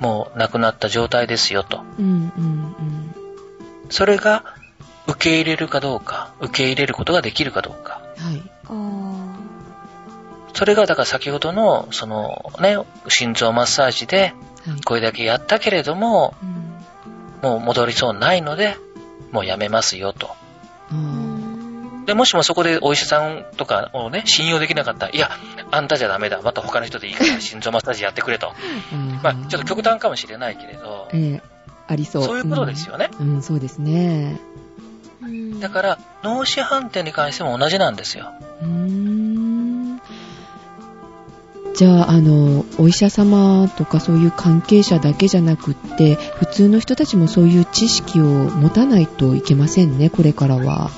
[0.00, 1.80] もう亡くなった状態ですよと。
[1.98, 2.32] うん。
[2.36, 2.74] うん。
[3.90, 4.44] それが
[5.08, 8.00] 受け入れるかどうか、受け入れることができるかどうか。
[8.18, 8.42] はい。
[8.66, 9.38] あ
[10.54, 12.76] それが、だから先ほどの、そのね、
[13.08, 14.34] 心臓マッサージで、
[14.66, 14.80] はい。
[14.84, 17.50] これだけやったけれども、うん。
[17.50, 18.76] もう戻りそうないので、
[19.32, 20.30] もうやめますよと。
[22.08, 25.30] で、もしもそこでお医者さんとかをね、信用できなかったら、いや、
[25.70, 26.40] あんたじゃダメだ。
[26.42, 28.48] また他の人でいいから 心臓マッサージやってくれと。
[28.48, 32.24] あーまあ、ちょっと極端かもしれないけれど、ええありそう。
[32.24, 33.10] そういうことですよね。
[33.20, 33.34] うん。
[33.34, 34.38] うん、そうですね。
[35.28, 38.32] うんだから、脳死判定に関しても同じなんですよ。
[41.74, 50.90] じゃあ、あの、お医者様とかそういう関係者だけじゃなくって、普通の人たちもそういう知識を持たないといけませんね、これからは。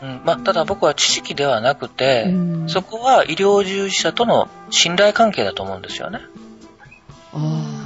[0.00, 0.22] うん。
[0.24, 2.30] まあ、ただ僕は知識ではなくて、う
[2.64, 6.20] んそこは医療従事者との信頼関係だと思うんですよね。
[7.34, 7.82] ああ。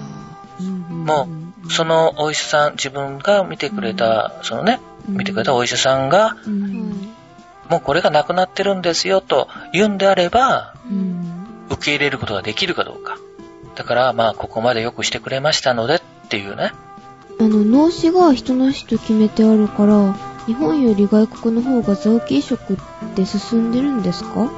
[0.61, 1.29] うんも
[1.69, 7.17] そのお医者さん、自分が見てくれた、そのね、見てくれたお医者さんが、うんはい
[7.69, 13.19] もうこれがなくなってるんですよと言うんであれば、うん受け入れることができるかどうか。
[13.75, 16.71] だから、まあ、ここまでよくしてくれましたのでっていうね。
[17.41, 20.15] あの、脳死が人の死と決めてあるから、
[20.47, 22.77] 日本より外国の方が臓器移植っ
[23.17, 24.49] て進んでるんですか？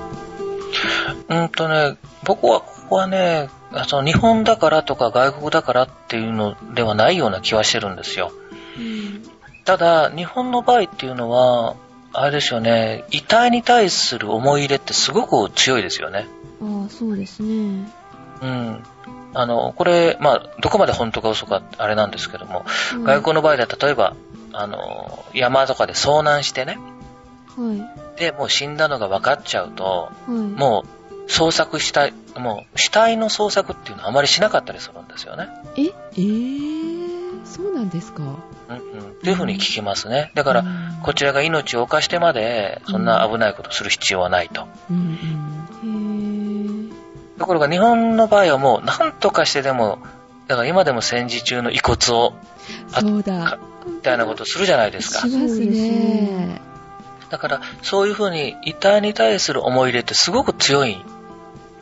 [1.30, 8.32] うんとね、僕はここはね、あその日本だからとか外国だからっていうのではないような気はしてるんですよ。
[8.76, 9.22] うん。
[9.68, 11.76] ただ、日本の場合っていうのは、
[12.14, 16.26] あれですよね、遺体に対する思い入れってすごく強いですよね。
[16.62, 17.92] ああ、そうですね。
[18.40, 18.82] うん。
[19.34, 22.64] あの、これ、まあ、どこまで本当か嘘かあれなんですけども、はい
[23.20, 24.16] 外国の場合では例えば、
[24.54, 26.78] あの、山とかで遭難してね、
[27.54, 27.74] は
[28.16, 28.18] い。
[28.18, 30.30] で、もう死んだのが分かっちゃうと、はい。
[30.30, 30.86] も
[31.26, 35.46] う、捜索したい、もう、死体の捜索っていうのはあまりしなかったりするんですよね。
[35.76, 35.82] え？
[35.82, 38.22] えー、そうなんですか？
[38.68, 38.80] うんうん。
[38.80, 40.30] っていうふうに聞きますね。
[40.34, 44.66] だから、うんこちらが命を犯してまで、そんな危ないことする必要はないと。
[47.38, 50.00] ところが日本の場合はもう、何とかしてでも、
[50.48, 52.34] だから今でも戦時中の遺骨を、
[52.92, 53.58] あそうだ。
[53.86, 55.28] みたいなことするじゃないですかし。
[55.28, 56.60] ますね。
[57.30, 60.98] だから、そういうふうに遺体に対する思い入れってすごく強い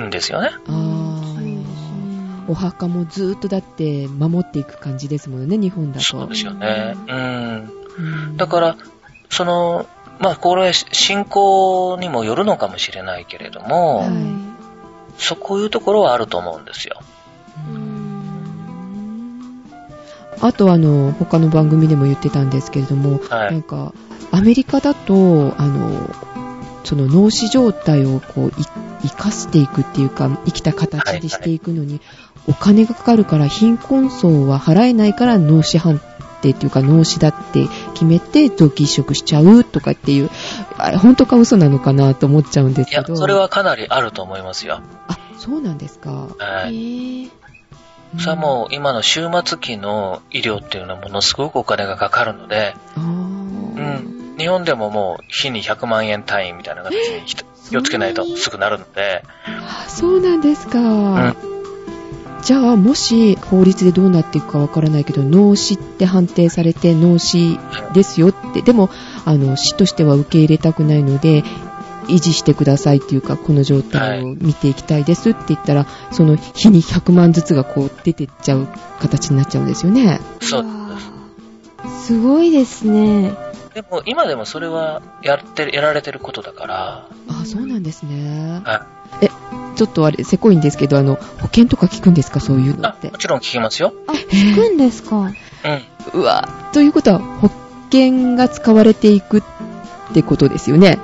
[0.02, 0.50] んですよね。
[2.48, 6.04] お墓もずーっとだって守っていく感じですもんね、日本だと。
[6.04, 6.96] そうですよね。
[7.08, 7.72] うん。
[7.98, 8.76] うんだから、
[9.30, 9.86] その、
[10.18, 14.10] まあ、これ、信仰にもよるのかもしれないけれども、はい
[15.18, 17.00] そういうところはあると思うんですよ。
[20.42, 23.94] あとあの、他の番組でも言ってたんですけれども、はいなんか、
[24.30, 26.10] アメリカだと、あの、
[26.84, 28.52] その脳死状態をこう、い
[29.08, 32.00] 生かしていくっていうか、生きた形にしていくのに、
[32.48, 36.00] お金がかかるから、貧困層は払えないから脳死判
[36.42, 40.30] 定っていうか、脳死だって決めて臓器移植しちゃうとかっていう、
[40.78, 43.16] あれ、本当か嘘なのかなと思っちゃうんですいや、けど。
[43.16, 44.80] それはかなりあると思いますよ。
[45.08, 46.28] あ、そうなんですか。
[46.38, 47.24] はい。
[47.24, 47.30] へー。
[48.18, 54.36] それはもう今の終末期の医療っていうのはものすごくお金がかかるので、うん。
[54.38, 57.24] 日本でももう日に100万円単位みたいな形に
[57.70, 60.78] 気をつけないとすぐなるので、あそうなんですか。
[60.78, 61.55] ん
[62.46, 67.58] じゃあ、もし法律でどうなっていくかわからないけど、脳死って判定されて脳死
[67.92, 68.88] ですよって、でも、
[69.24, 71.42] あの、死としては受け入れたくないので、
[72.06, 78.68] 維持してくださいっていうか、この状態を見ていきたいですって言ったら、その日に100万ずつがこう出てっちゃう
[79.00, 80.20] 形になっちゃうんですよね。
[80.40, 80.64] そう
[82.04, 83.32] すごいですね。
[83.76, 88.62] でも今でもそれはやって、やられてることだから、あ、そうなんですね。
[88.64, 88.86] は
[89.76, 92.40] ちょっとあれ、せこいんですけど、あの、保険とか聞くんですか？
[92.40, 93.18] そういうのってあも。
[93.18, 93.92] ちろん聞きますよ。
[94.06, 95.16] あ、聞くんですか？
[95.18, 95.32] うん。
[96.14, 97.50] うわ、ということは、保
[97.92, 99.42] 険が使われていくっ
[100.14, 100.98] てことですよね？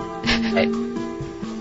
[0.54, 0.70] はい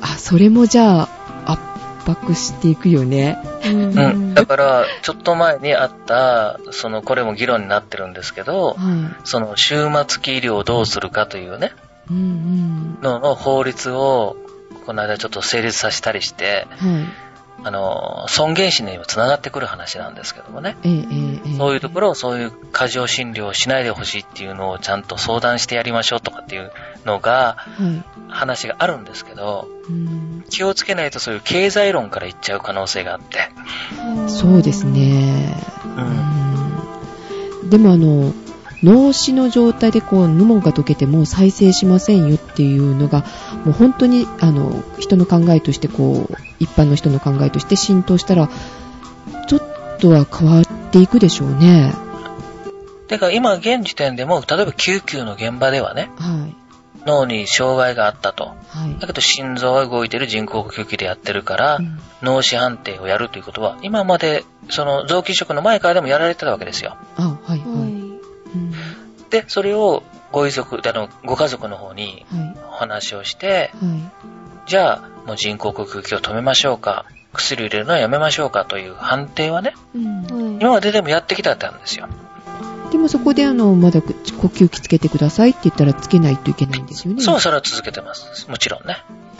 [0.02, 1.10] あ、それもじゃあ、
[1.46, 1.62] 圧
[2.10, 3.38] 迫していくよね。
[3.66, 4.34] うんうん。
[4.34, 8.76] だから、ちょっと前にあった、その、これも議論になってるんですけど、は
[9.24, 11.74] その、終末期医療をどうするかというね、
[12.10, 12.14] い。
[12.14, 14.36] うんのの法律を、
[14.86, 16.94] この間ちょっと成立させたりして、うん。
[16.94, 17.06] はい。
[17.64, 20.78] あの、尊厳死にもつながってくる話なんですけどもね。
[20.84, 26.72] ええええええそういうところをそういう過剰診療をしないでほしいっていうのをちゃんと相談してやりましょうとかっていう
[27.06, 28.04] のが、はい。
[28.32, 33.50] 話があるんですけど、うん気をつけないとそういう経済論からいっちゃう可能性があって。
[34.28, 34.86] そうです。
[34.86, 35.56] ね。
[35.86, 35.88] う。
[35.88, 38.34] うんんでもあの、
[38.84, 43.20] 脳死の状態でこう、脳が溶けてもう再生しませんよっていうのが、
[43.66, 48.50] もう本当に、あの、人の考えとしてこう、一般の人の考えとして浸透したら、
[49.48, 51.94] ちょっとは変わっていくでしょうね。
[53.08, 56.56] だから今現時点でも、例えば救急の現場ではね、はい。
[57.06, 58.54] 脳に障害があったと。
[58.68, 59.08] はいだ。
[59.08, 66.96] けど心臓が動いてる人工呼吸器でやってるから、うん脳死判定をやるということは、今まで、その臓器移植の前からでもやられてたわけですよ。
[67.18, 68.01] あ、はい、はい。
[69.32, 72.58] で、それをご遺族、あの、ご家族の方にはい。
[72.68, 74.12] お話をして、は
[74.68, 79.98] じゃあ、もう人工呼吸器を止めましょうか、薬を入れるのはやめましょうかという判定はね、い。
[80.00, 80.56] うんはい。
[80.62, 82.08] 今まででもやってきたんですよ。
[82.92, 87.22] でもそこであの、まだ呼吸器つけてくださいって言ったらつけないといけないんですよね。
[87.22, 88.50] そう、それは続けてます。
[88.50, 88.98] もちろんね。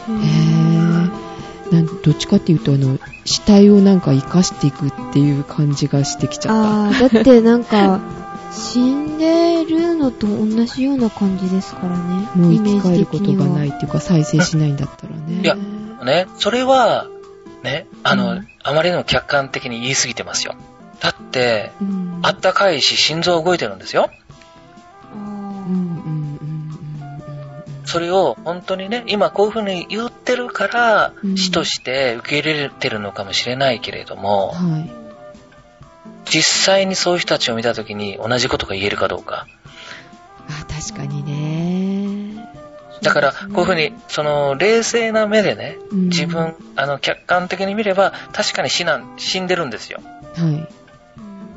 [0.08, 8.00] へへぇなんどっちかっていうと、あの、死体をなんか生かしていくっていう感じがしてきちゃっあー、だってなんか、
[8.52, 12.28] 死んでるのと同じような感じですからね。
[12.32, 12.38] た。
[12.38, 13.06] もう生き返る。
[13.06, 15.40] ことがないっていうか、再生しないんだったらね。
[15.42, 15.56] いや
[16.04, 17.08] ね、それは、
[17.62, 20.54] ね、あの、うんあまりにも客観的に言い過ぎてますよ。
[21.00, 24.08] だって、うん、あったかいし心臓動いてるんですよ。
[27.84, 34.72] それを本当にね、今こういうふうに言ってるからう、ん死として受け入れてるのかもしれないけれども、うん。
[34.72, 35.01] はい。
[36.24, 39.46] 実際にそういう人たちを見たときに同じことが言えるかどうか。
[40.48, 42.48] あ、確かにね。
[43.02, 50.00] だから、こういうふうに、その、冷静な目でね、うん自分、あの、客観的に見れば、確かに死なん、死んでるんですよ。
[50.36, 50.44] はい。
[50.44, 50.68] うん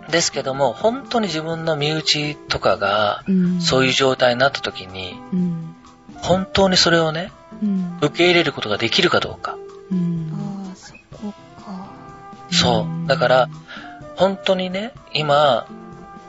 [0.09, 5.75] ですけども、本当に自分の身内とかが、うんそういう状態になったときに、うん。
[6.17, 7.97] 本当にそれをね、うん。
[8.01, 9.57] 受け入れることができるかどうか。
[9.91, 10.31] うん。
[10.69, 11.87] あー、そこか。
[12.51, 13.07] そう。
[13.07, 13.49] だから、
[14.15, 15.67] 本当にね、今、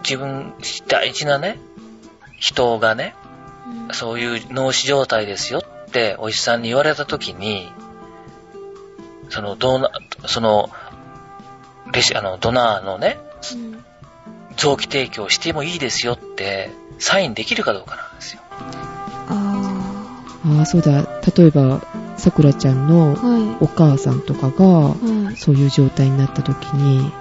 [0.02, 0.54] 自分、
[0.88, 1.58] 大事なね、
[2.38, 3.14] 人がね、
[3.88, 7.72] うんそういう脳死状態ですよってお医者さんに言われたときに、
[9.28, 9.90] その、ドナ、
[10.26, 10.70] その、
[11.92, 13.18] レシ、あの、ドナーのね、
[13.52, 13.84] うん
[14.56, 18.40] 臓器提供してもいいですよって、サインできるかどうかなんですよ。
[19.28, 19.82] あ
[20.58, 21.02] ああ、そうだ。
[21.36, 21.82] 例えば、
[22.16, 25.24] さくらちゃんのお母さんとかが、い。
[25.24, 25.36] はい。
[25.36, 27.12] そういう状態になった時に、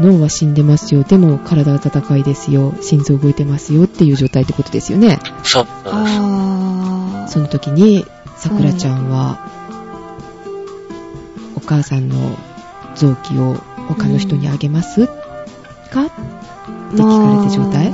[0.00, 1.02] 脳は死んでますよ。
[1.04, 2.74] でも体は戦いですよ。
[2.80, 5.18] 心臓動いてますよっていう状態ってことですよね。
[5.42, 5.66] そう。
[5.84, 8.04] あその時に、
[8.36, 9.50] さくらちゃんは、
[11.56, 12.36] お母さんの
[12.94, 13.54] 臓器を
[13.88, 15.12] 他の人にあげます、か？
[15.12, 16.10] っ
[16.90, 17.92] て聞かれた状態、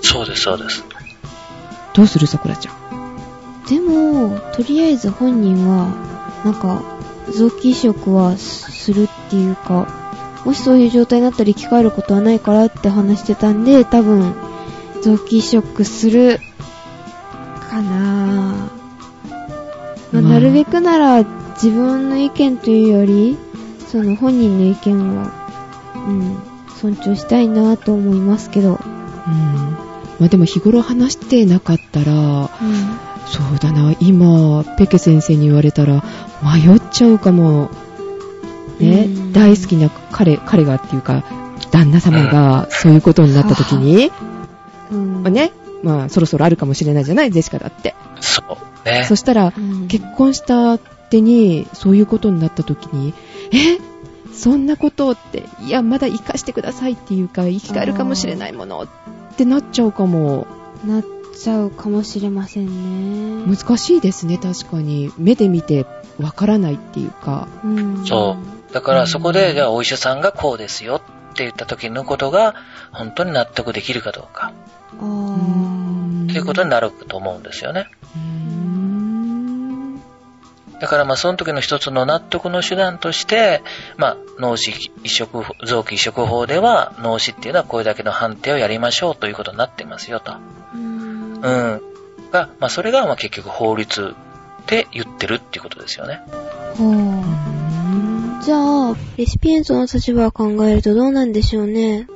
[0.00, 0.84] そうです、そうです。
[1.94, 2.74] どうするさくらちゃん？
[3.68, 5.88] でも、とりあえず本人は、
[6.44, 6.82] なんか、
[7.32, 9.86] 臓器移植はするっていうか、
[10.44, 14.34] もしそういう状態になったら生き返ることはないからって話してたんで、多分、
[15.02, 16.40] 臓器移植する、
[17.70, 18.82] かなぁ。
[20.12, 21.24] まあ、まあなるべくなら、
[21.54, 23.38] 自分の意見というより、
[23.90, 25.30] その本人の意見を、
[26.08, 26.36] うん、
[26.80, 28.80] 尊重したいなと思いますけど。
[29.26, 29.76] うん。
[30.18, 32.48] まあでも日頃話してなかったら、うん。
[33.26, 36.02] そうだな、今、ペケ先生に言われたら、
[36.42, 37.70] 迷っちゃうかも。
[38.82, 41.24] ね、うん大好きな彼、彼がっていうか、
[41.70, 44.10] 旦那様がそういうことになった時に、
[44.90, 47.94] うんまあね、まあそろそろあるかもしれないじゃない、ジェシカだって。
[48.20, 48.42] そ
[48.84, 48.88] う。
[48.88, 49.16] ねそ。
[49.16, 53.14] したらう、ん結婚した手に、そういうことになった時に、
[53.52, 53.78] え？
[54.34, 58.88] そんなことって、いや、まだ生かしてくださいっていうか、生き返るかもしれないものっ
[59.36, 60.46] てなっちゃうかも。
[60.86, 61.04] なっ
[61.38, 63.56] ちゃうかもしれませんね。
[63.56, 65.12] 難しいですね、確かに。
[65.18, 65.84] 目で見て
[66.18, 67.46] わからないっていうか。
[67.62, 68.61] うんそう。
[68.72, 71.00] だからそこで、じゃあお医者さんがこうですよっ
[71.34, 72.54] て言った時のことが、
[72.90, 74.52] 本当に納得できるかどうか、
[74.94, 77.88] っていうことになると思うんですよね。
[78.16, 78.62] うーん
[80.80, 83.62] だからまあその時の一つの納得の手段として、
[83.96, 90.34] まあ脳死移植法、臓器移植法では脳死っていうのはこれだけの判定をやりましょうということになってますよと。
[90.74, 91.40] うんうん。
[92.32, 94.16] が、まあそれがまあ結局法律
[94.66, 96.22] で言ってるっていうことですよね。
[96.78, 97.41] はあ
[98.42, 102.08] じゃあ、レシピエントの立場を考えるとどうなんでしょうね。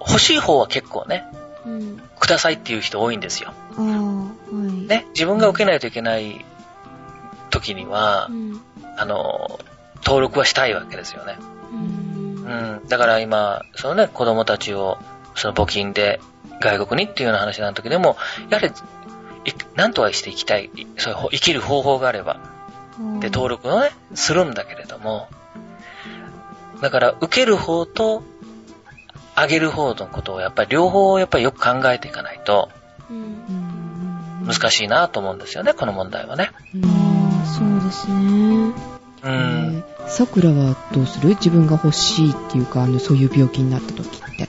[0.00, 1.24] 欲しい方は結構ね、
[1.66, 2.00] うん。
[2.18, 3.52] くださいっていう人多いんですよ。
[3.76, 4.86] はい。
[4.86, 5.06] ね。
[5.14, 6.44] 自分が受けないといけない
[7.50, 8.60] 時にはう、ん。
[8.96, 9.60] あの、
[10.04, 11.36] 登録はしたいわけですよね。
[11.72, 12.88] うんうん。
[12.88, 14.98] だから今、そのね、子供たちを、
[15.34, 16.20] その募金で
[16.60, 18.16] 外国にっていうような話の時でも、
[18.48, 22.53] やはり、いなんとかしていきたい、そういうほ生きる方法があれば、
[23.20, 25.28] で、登録をね、するんだけれども、
[26.80, 28.22] だから、受ける方と、
[29.36, 32.70] あげる方のことをやっぱり両方やっぱりよく考えていかないと
[33.10, 36.52] うん難しいなと思うんですよね、この問題はね。
[36.72, 38.14] うんああ、そうですね。
[38.16, 38.74] う
[39.24, 39.80] えん。
[39.80, 41.30] ーさくらはどうする？
[41.30, 44.48] 自分が欲しいっていうか、あの、そういう病気になった時って。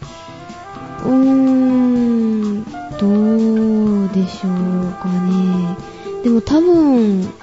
[1.04, 2.64] うーん、
[3.00, 5.78] どうでしょうかね。
[6.24, 7.34] でも多分、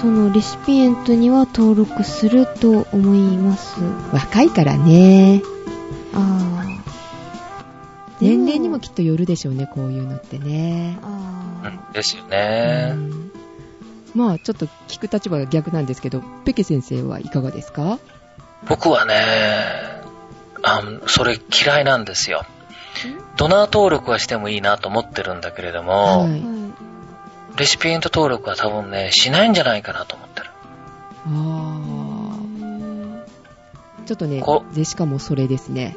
[0.00, 3.80] そのレシピエントには登録すると思います。
[4.12, 5.42] 若いからね。
[6.12, 6.64] ああ。
[8.20, 10.98] 年齢にもきっとよるでしょうね、こういうのってね。
[11.02, 11.68] ああ。
[11.68, 12.92] うんですよね。
[12.94, 13.30] うん
[14.14, 17.98] まあ、ちょっと聞く立場が逆なんですけど、ペケ先生はいかがですか？
[18.68, 19.14] 僕はね、
[20.62, 22.44] あそれ嫌いなんですよ。
[23.36, 26.42] ドナー登録はしてもいいなと思ってるんだけれども、はいはい。
[27.56, 30.46] レシピエント登録は多分ね、しないんじゃないかなと思ってる。
[31.26, 31.70] あ
[34.02, 34.04] あ。
[34.06, 35.96] ちょっとねこ、で、しかもそれですね。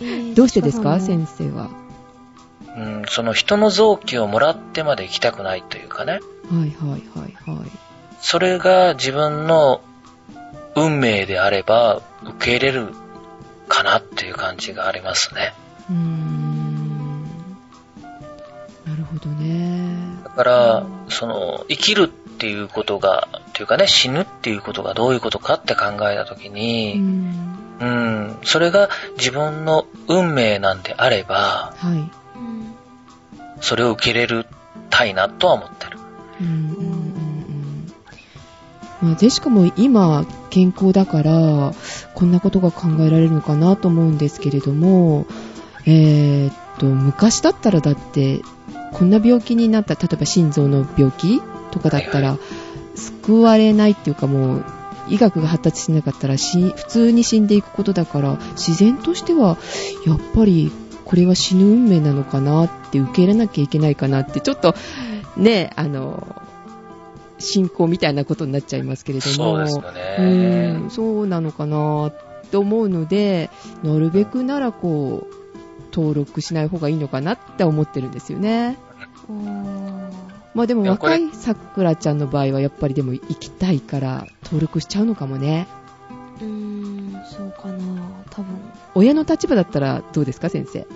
[0.00, 0.98] えーどうしてですか？
[1.00, 1.68] 先生は。
[2.76, 6.12] うん、その人の臓器をもらってまで行きたくないというかね。
[6.12, 6.20] はい
[6.70, 7.70] はいはいはい。
[8.20, 9.82] それが自分の
[10.74, 12.88] 運命であれば受け入れる
[13.68, 15.52] かなっていう感じがありますね。
[15.90, 16.41] うーん。
[18.92, 19.96] なるほどね。
[20.24, 27.58] だから、その、生きるっていうことが、っていうかね、死ぬっていうことがどういうことかって考えたときうに、ん。
[27.80, 31.94] うん、それが自分の運命なんであれば、はい。
[31.94, 32.12] うん
[33.62, 34.46] それを受け入れる
[34.90, 35.98] たいなとは思ってる。
[36.40, 36.86] うんうんうん
[39.02, 39.08] うん。
[39.08, 41.72] まあ、ジェシカも今、健康だから、
[42.14, 45.26] こんなことが考えられるのかなと思うんですけれども、
[45.86, 48.42] えーっと、昔だったらだって、
[48.92, 52.38] こんな病気になった、例えば心臓の病気とかだったら、はい
[52.94, 54.64] 救われないっていうかもう、
[55.08, 59.56] 医学が発達しなかったらし普通に死んでいくことだから、自然としては、
[60.06, 60.70] やっぱり、
[61.04, 64.74] これは死ぬ運命なのかなって受け入れなきゃいけないかなって、ちょっと、
[65.36, 66.42] ね、あの、
[67.38, 69.34] 信仰みたいなことになっちゃいますけれども。
[69.34, 69.84] そうですよ
[70.18, 70.72] うね。
[70.86, 72.14] ん、そうなのかなっ
[72.50, 73.50] て思うので、
[73.82, 75.41] なるべくならこう、
[75.92, 78.78] 登録しない方がいいのかなって思ってるんですよね。
[80.54, 85.66] まあでも若いさくらちゃんの場合はやっぱりでも行きたいから登録しちゃうのかもね。
[86.40, 88.56] うーん、そうかな、多分。
[88.94, 90.86] 親の立場だったらどうですか先生？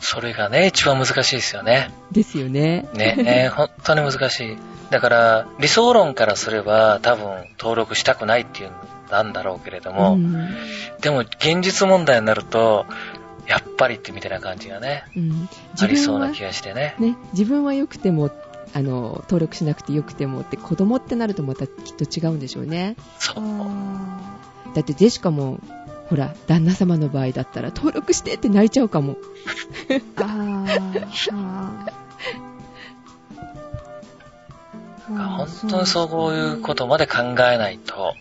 [0.00, 1.90] それがね、一番難しいですよね。
[2.12, 2.86] ですよね。
[2.92, 4.58] ね、ね本当に難しい。
[4.90, 8.70] だから、理想論からすれば多分登録したくないっていう
[9.10, 10.48] なんだろうけれども、うん
[11.00, 12.86] でも現実問題になると、
[13.46, 15.48] やっぱりってみたいな感じがね、うん
[15.80, 16.96] ありそうなは気がしてね。
[16.98, 18.30] ね、自分は良くても、
[18.74, 22.96] あの、登録しなくて良くてもって子供ってなるとまたきっと違うんでしょうね。
[23.18, 23.34] そう。
[23.38, 24.40] あ
[24.74, 25.60] だってジェシカも、
[26.08, 29.16] ほら、旦那様の場合だったら登録してって泣いちゃうかも。
[29.88, 30.02] ー
[35.08, 38.14] ああ本当にそういうことまで考えないと。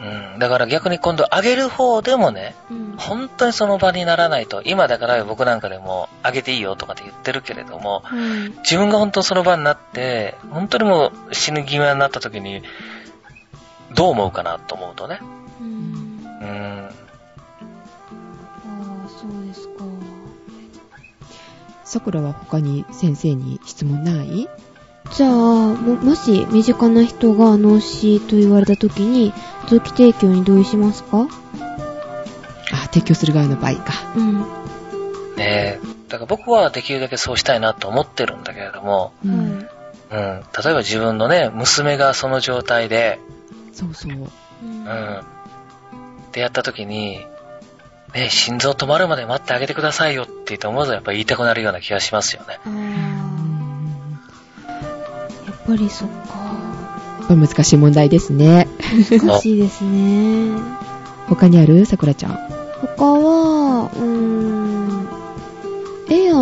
[0.00, 0.38] うん。
[0.38, 8.50] だから逆に今度上げる方でもね、うん本当にその場にならないと、今だから僕なんかでも上げていいよとかって言ってるけれども、はい。
[8.58, 12.62] 自分が本当にその場になって、本当にもう死ぬ気味になった時に、
[13.94, 15.20] どう思うかなと思うとね。
[15.60, 15.66] うん。
[16.40, 16.88] うん。
[16.88, 16.90] あ
[19.06, 19.84] あ、そうですか。
[21.84, 24.48] さくらは他に先生に質問ない？
[25.12, 29.32] じゃあ、も、もし身近な人が脳死と言われた時に、
[29.68, 31.26] 臓器提供に同意しますか？
[32.72, 33.92] あ、提供する側の場合か。
[34.16, 34.40] うん。
[35.36, 35.80] ねえ。
[36.08, 39.66] だから僕はできるだけそうしたいなと思ってるんだけれども、うんはい。
[40.10, 40.44] うん。
[40.64, 43.18] 例えば自分のね、娘がその状態で、
[43.72, 44.12] そうそう。
[44.12, 45.18] うんうん。
[45.18, 45.22] っ
[46.32, 47.24] てやった時に、
[48.14, 52.58] ね、心臓止まるまで待ってあげてくださいよって言って思わずやっぱり言いたくなるような気がしますよね。
[55.70, 57.36] ぱりそっか。
[57.36, 58.66] 難しい問題ですね。
[59.10, 60.50] 難しいですね。
[61.28, 61.84] 他にある？
[61.86, 62.38] さくらちゃん。
[62.96, 64.59] 他は、うーん、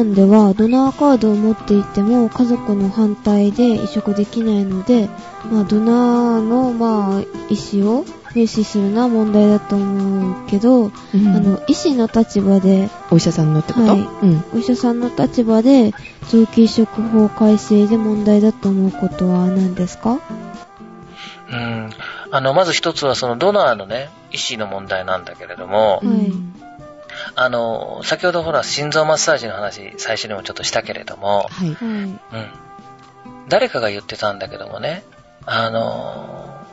[0.05, 5.09] ではドナーカードを持っていても家族の反対で移植できないので、
[5.51, 7.20] まあ、ドナーの、まあ、
[7.51, 13.99] 意思を無視するのは問題だと思うけど、あの、医師の立場で、お医者さんのってこと、はい。
[14.01, 14.44] うん。
[14.55, 15.92] お医者さんの立場で、
[16.28, 20.20] 臓器移植法改正で問題だと思うことは何ですか？
[21.51, 21.90] うん。
[22.30, 26.32] あの、まず一つはそのドナーのね、意思の問題なんだけれども、はい
[27.34, 31.74] あの、先ほどほら心臓マッサージの話最初にもちょっとしたけれども、はい。
[31.74, 31.76] はい。
[31.76, 32.20] うん。
[33.48, 35.04] 誰かが言ってたんだけどもね、
[35.46, 36.66] あの、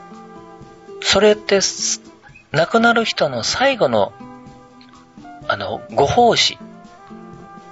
[1.02, 2.02] それってす、
[2.52, 4.14] 亡くなる人の最後の、
[5.48, 6.58] あの、ご奉仕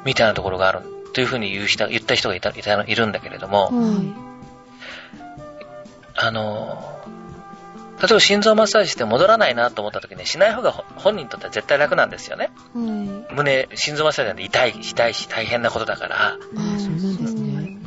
[0.05, 0.82] みたいなところがある
[1.13, 4.13] というふうに言う人言った人がいたいたいるんだけれども、はい。
[6.15, 7.03] あの、
[8.04, 12.51] 例えば心臓マッサージして戻らないなと思った時にしない方がほ本人にとっては絶対楽なんですよね。
[12.74, 12.82] は
[13.32, 13.34] い。
[13.34, 16.18] 胸、心臓マッサージなんて痛い、痛いし大変なことだから。
[16.18, 16.38] ああ、
[16.80, 17.78] そうなんですね。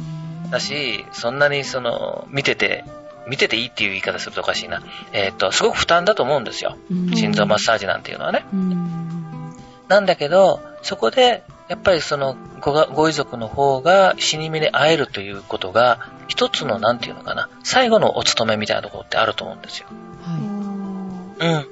[0.51, 2.85] だし、そんなにその、見てて、
[3.29, 4.83] 見てていいっていう言い方するとおかしいな。
[5.13, 6.79] えっ、と、すごく負担だと思うんですよ。
[6.91, 8.47] うん心臓マッサージなんていうのはね。
[8.55, 9.55] うん
[9.89, 19.89] なんだけど、そこで、やっぱりそのごが、ご遺族の方が死に目に会えるということが、一つの、なんていうのかな、最後のお勤めみたいなところってあると思うんですよ。
[20.23, 21.67] はうん。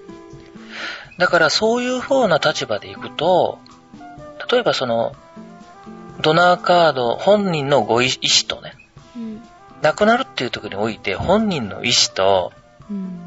[1.19, 3.59] だからそういう風な立場でいくと、
[4.51, 5.15] 例えばその、
[6.21, 8.75] ドナーカード、本人のご意意思とね、
[9.17, 9.43] うん。
[9.83, 12.53] 亡くなるっていう時において、本人の意思と、
[12.91, 12.95] い。
[12.95, 13.25] うん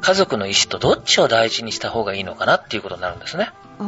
[0.00, 3.50] 家族の意思とどっちを大事にした方がいいのかなっていうことになるんですね。
[3.78, 3.86] あー、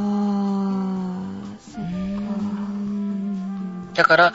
[3.94, 4.32] だから、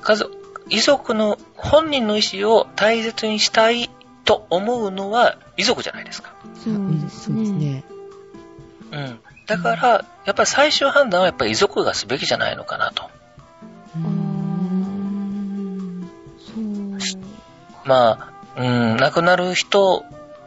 [0.00, 0.32] 家族、
[0.68, 3.90] 遺族の本人の意思を大切にしたい
[4.24, 6.34] と思うのは遺族じゃないですか。
[6.62, 7.50] そううんですね。
[7.50, 7.84] ね。
[8.92, 9.20] うん。
[9.46, 13.08] だから、やっぱり最終判断はやっぱり遺族がすべきじゃないのかなと。
[13.96, 16.10] うん
[17.00, 17.22] そう。
[17.84, 20.04] まあ、うん、亡くなる人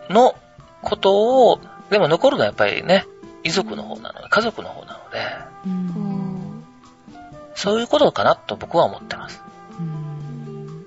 [0.09, 0.35] の
[0.83, 1.59] ことを、
[1.89, 3.07] でも残るのはやっぱりね、
[3.43, 5.19] 遺族の方なので、家族の方なので、
[5.65, 6.10] うん
[7.61, 9.41] そういうことかなと僕は思ってます。
[9.79, 10.85] うん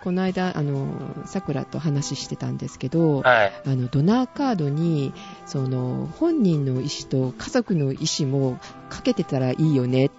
[0.00, 0.86] この間、あの、
[1.26, 3.52] 桜と話してたんですけど、はい。
[3.66, 5.12] あの、ドナーカードに、
[5.44, 8.58] その、本人の意思と家族の意思も
[8.88, 10.10] かけてたらいいよねっ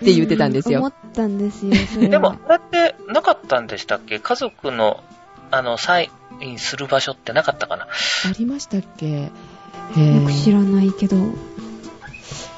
[0.00, 0.88] て言ってたんですよ思。
[0.88, 1.72] ったんですよ。
[2.08, 4.18] でも、これってなかったんでしたっけ？
[4.18, 5.02] 家族の、
[5.52, 6.10] あの、サイ
[6.44, 7.84] ンする場所ってなかったかな？
[7.84, 7.88] あ
[8.36, 9.22] りましたっけ？
[9.22, 9.30] よ
[10.26, 11.16] く知らないけど、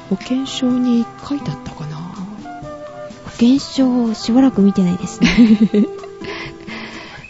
[0.08, 1.89] 保険証に書いてあったかな？
[3.40, 5.28] 保険証をしばらく見てないですね。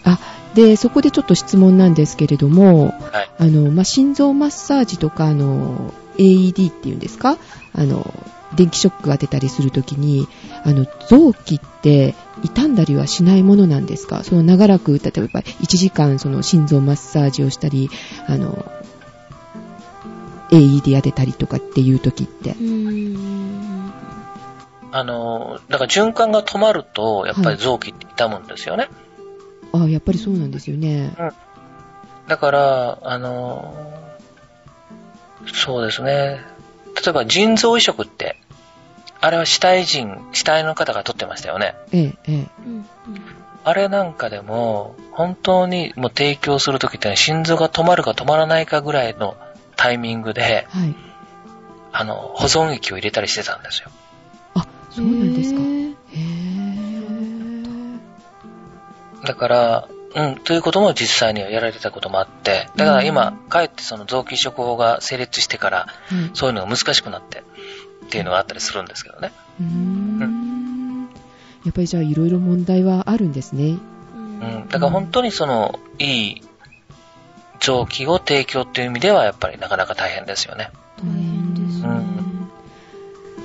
[0.04, 0.18] あ、
[0.54, 3.30] で、そこでちょっと質問なんですけれども、はい。
[3.38, 7.38] あの、まあ、心臓マッサージとか、あの、AED っていうんですか？
[7.72, 8.12] あの、
[8.56, 10.26] 電気ショックが出たりするときに、
[10.64, 12.16] あの、臓器って
[12.54, 14.24] 傷んだりはしないものなんですか？
[14.24, 17.88] その長らく、例えば1時間その心臓マッサージをしたり、
[18.26, 18.70] あの、
[20.50, 22.54] AED 当てたりとかっていうときってう。
[22.54, 23.79] ーん。
[24.92, 28.88] あの、だから循環が止まると、やっぱり臓器って痛むんですよね。
[29.72, 31.14] あやっぱりそうなんですよね。
[32.26, 33.92] だから、あの、
[35.52, 36.40] そうですね。
[36.96, 38.36] 例えば腎臓移植って、
[39.20, 41.74] あれは死体人、死体の方が取ってましたよね。
[41.92, 42.46] ええ、ええ。
[42.66, 42.86] うん
[43.62, 49.36] あれなんかでも、本当にもう提供するときってのは心臓が止まるか止まらないかぐらいの
[49.76, 50.94] タイミングで、はい。
[51.92, 53.90] あの、保存液を入れたりしてたんですよ。
[54.90, 55.60] あ、そうなんですか。
[59.26, 66.30] だから、うん、ということも実際にはやられてたこともあって、だから今、かえってその臓器移植法が成立してから、はい。
[66.34, 67.44] そういうのが難しくなって、
[68.06, 69.30] っていうのがあったりするんですけどね。
[69.60, 71.08] うーん
[71.64, 73.76] やっぱりじゃあいろいろ問題はあるんですね。
[74.14, 76.42] うん、だから本当にその、いい
[77.60, 80.70] 臓器を提供っていう意味では、やっぱりなかなか大変ですよね。
[80.98, 82.19] 大変ですね。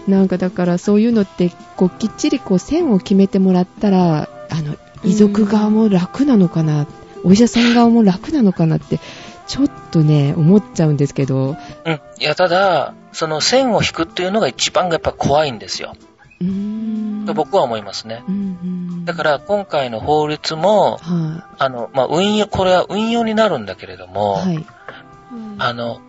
[0.08, 6.88] なんかだからそういうのって、こうきっちりこう線を決めてもらったら、あの、遺族側も楽なのかな、
[7.24, 8.99] お医者さん側も楽なのかなって、
[9.47, 11.56] ちょっとね、思っちゃうんですけど。
[11.86, 12.01] うん。
[12.20, 15.95] いや、ただ、その線を引くっていうのが一番やっぱ怖いんですよ。
[16.41, 16.47] うー
[17.24, 17.26] ん。
[17.26, 18.24] と僕は思いますね。
[18.28, 18.38] うんう
[19.01, 19.06] ん。
[19.06, 24.08] だから今回の法律も、はあの、まあ、運用、これは運用になるんだけれどい。
[24.08, 24.66] も、はい。
[25.60, 26.01] あの、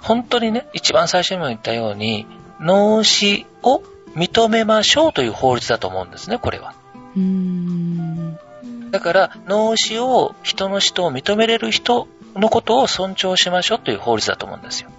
[0.00, 2.26] 本当にね、一番最初にも言ったように、
[2.60, 3.82] 脳死を
[4.14, 6.74] 認めましょうという法律だと思うんですね、これは。
[8.90, 14.90] だから、脳死を、人の死とを認めれる人のことを尊重しましょうという法律だと思うんですよ。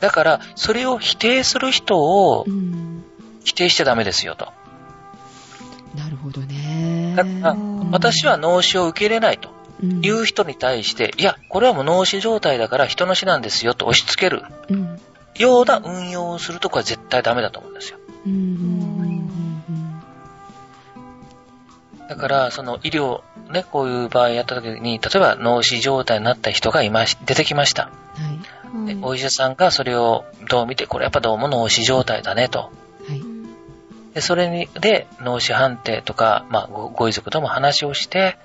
[0.00, 3.04] だから、それを否定する人をうん。
[3.48, 4.52] 否定しちゃダメですよと。
[5.96, 7.14] なるほどね。
[7.16, 7.56] だから
[7.90, 9.48] 私は脳死を受け入れないと
[9.82, 15.00] うんいう人に対して、いや、これはもう脳死状態だから人の死なんですよと押し付けるうん。
[15.38, 17.98] ような運用をするとこは絶対ダメだと思うんですよ。
[22.08, 23.20] だから、その医療、
[23.52, 27.90] ね、こういう場合やった時に、例えば脳死状態になった人がいまし、出てきました。
[28.18, 28.38] うん
[28.84, 28.94] はい。
[28.94, 32.60] でお医者さんがそれをどう見て、これやっぱどうも脳死状態だねと。
[32.60, 32.70] は
[33.14, 33.22] い。
[34.14, 38.38] で、それに、で、脳死判定とか、まあ、ごご遺族とも話をして、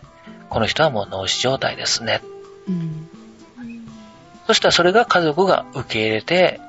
[0.49, 2.21] この人はもう脳死状態ですね。
[2.67, 3.09] うん。
[4.45, 6.59] そしたらそれが家族が受け入れて、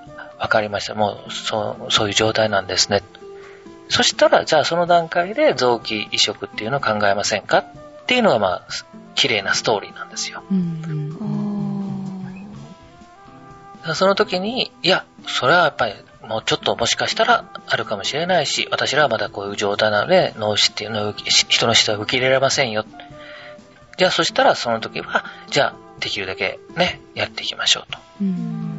[0.45, 0.95] わかりました。
[0.95, 3.03] もう、そう、そういう状態なんですね。
[3.89, 7.67] そしたら、じゃあその段階で臓器移植っていうのを考えませんかっ
[8.07, 8.67] ていうのが、まあ、
[9.15, 10.43] 綺麗なストーリーなんですよ。
[13.95, 22.85] その時に、いや、それはやっぱり、もうちょっともしかしたらあるかもしれないし、私らはまだこういう状態なので、脳死っていうのを人の死は受け入れられませんよ。
[23.97, 27.99] じゃあそしたらその時は、じゃあできるだけね、やっていきましょうと。
[28.21, 28.74] うん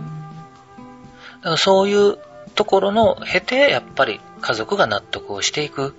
[1.58, 2.18] そういう
[2.56, 5.96] ところの経て、やっぱり家族が納得をしていく。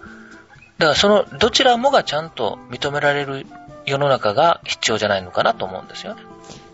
[0.78, 3.46] だからそのどちらもがちゃんと認められる
[3.86, 6.22] 世の中が必要じゃないのかなと思うんですよね。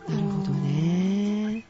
[0.09, 1.65] なるほどね。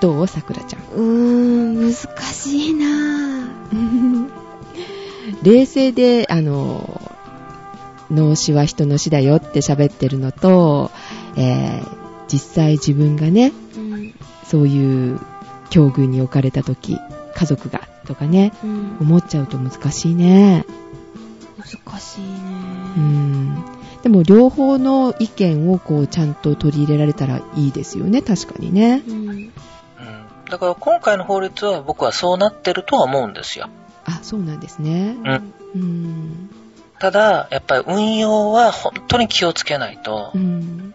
[0.00, 0.82] どうさくらちゃん？
[0.82, 4.30] ーうーん、難しいなぁ。
[5.42, 7.00] 冷静で、あの、
[8.10, 10.90] 脳死は人の死だよって喋ってるのと、
[11.36, 14.14] えー実際自分がね、うん。
[14.44, 15.20] そういう
[15.70, 16.98] 境遇に置かれた時、
[17.34, 18.96] 家族がとかね、うん。
[19.00, 20.64] 思っちゃうと難しいね。
[21.58, 22.28] 難しいね。
[22.96, 23.64] うん。
[24.02, 29.02] でも両方の意見をこうちゃんと取り入れられたらいいですよね、確かにね。
[29.06, 29.28] うん。
[29.28, 29.50] うん。
[30.50, 33.68] だから今回の法律は僕はそうなってるとは思うんですよ。
[34.04, 35.16] あ、そうなんですね。
[35.24, 35.54] うん。
[35.74, 36.50] うん。
[36.98, 40.94] ただ、やっぱり運用は本当に気をつけないとう、ん。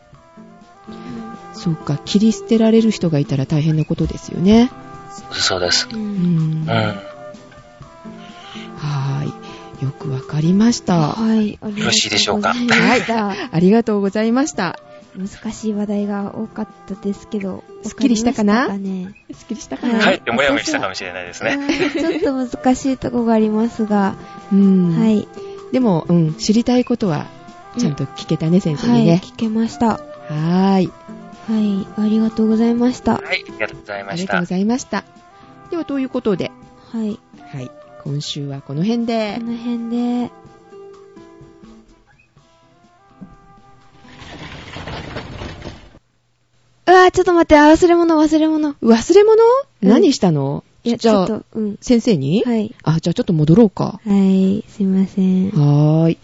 [1.62, 4.72] そうか、切り捨てられる人がいたら大変なことですよね。
[5.32, 5.88] そうです。
[5.92, 5.96] う。
[5.96, 6.64] うんん。
[6.64, 6.68] うん。
[6.68, 9.34] はーい。
[9.84, 10.98] よくわかりました。
[11.14, 11.52] はい。
[11.54, 14.80] よろしいでしょうかしたありがとうございました。
[15.16, 17.64] 難しい話題が多かったですけど。
[17.84, 18.68] すっきりしたかな？
[18.68, 18.78] すっ
[19.48, 21.56] きりしたかはいな、かえってもやもやしたかもしれないですね。
[21.56, 24.16] うんちょっと難しいとこがありますが、
[24.52, 25.00] うん。
[25.00, 25.28] はい。
[25.72, 27.28] でも、うん、知りたいことは、
[27.78, 29.22] ちゃんと聞けたね、先生はい、にね。
[29.24, 29.88] 聞けました。
[29.88, 30.92] はーい。
[31.50, 33.16] はい、ありがとうございました。
[33.16, 34.46] はい、ありがとうございましたありがとうご。
[34.46, 35.04] ざいました。
[35.72, 36.52] では、ということで、
[36.92, 37.72] はい、はい。
[38.04, 39.46] 今週はこの辺でこ。
[39.46, 40.32] の辺で、
[46.86, 48.74] うわーちょっと待って、あ忘れ物、忘れ物。
[48.76, 49.44] 忘れ物、
[49.82, 50.64] うん何したの？
[50.84, 51.78] いや、じゃあちょっと、うん。
[51.82, 52.76] 先生に、はい。
[52.84, 54.00] あ、じゃあちょっと戻ろうか。
[54.06, 55.50] はい、すいません。
[55.50, 56.18] はーい。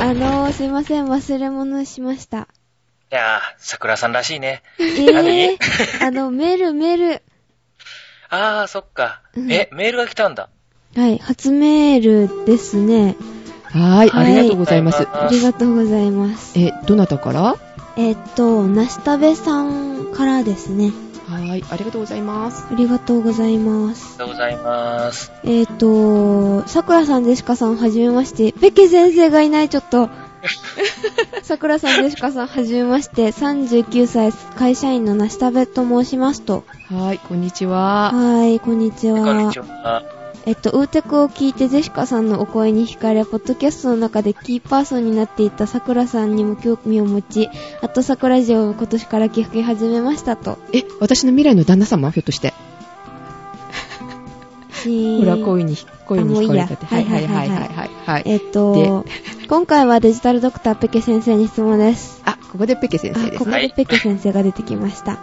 [0.00, 2.48] あのー、すいません、忘れ物しました。
[3.12, 4.62] いやー、桜さんらしいね。
[4.78, 5.58] え何？
[5.58, 7.22] ー、あの、 メール、メール。
[8.30, 9.40] あー、そっかう。
[9.40, 10.48] んえ、メールが来たんだ。
[10.96, 13.16] はい、初メールですね。
[13.64, 14.08] はーい。
[14.08, 15.06] はいありがとうございます。
[15.12, 16.58] ありがとうございます。
[16.58, 17.56] え、どなたから？
[17.98, 20.92] えっと、なしたべさんからですね。
[21.28, 21.64] はーい。
[21.70, 22.64] ありがとうございます。
[22.70, 24.16] ありがとうございます。
[24.18, 25.30] ありがとうございます。
[25.44, 28.52] えっ、と、さくらさん、ジェシカさん、はじめまして。
[28.52, 30.08] ペケ先生がいない、ちょっと。
[31.42, 33.28] さくらさん、ジェシカさん、はじめまして。
[33.28, 36.64] 39歳、会社員のなしたべと申しますと。
[36.88, 37.18] はーい。
[37.18, 38.12] こんにちは。
[38.12, 39.24] はい、こんにちは。
[39.24, 40.02] こんにちは。
[40.44, 47.48] えっと、ウーテクを聞いてジェシカさんのお声に惹かれ、ポッドキャストの中でキーパーソンになっていたさくらさんにも興味を持ち、
[47.80, 50.58] あとさくらジオを今年から聞き始めましたと。
[50.72, 52.10] え、私の未来の旦那様？
[52.10, 52.52] ひょっとして。
[54.82, 55.76] しほら、恋に、
[56.06, 56.86] 恋に惹かれたって。
[56.90, 57.90] あもういいやはいはいはいはいはい。
[58.04, 58.22] はい。
[58.26, 59.04] えっと、
[59.52, 62.22] 今回はデジタルドクターペケ先生に質問です。
[62.24, 63.38] あ、ここでペケ先生あ、ですね。
[63.38, 65.18] ここでペケ先生が出てきました。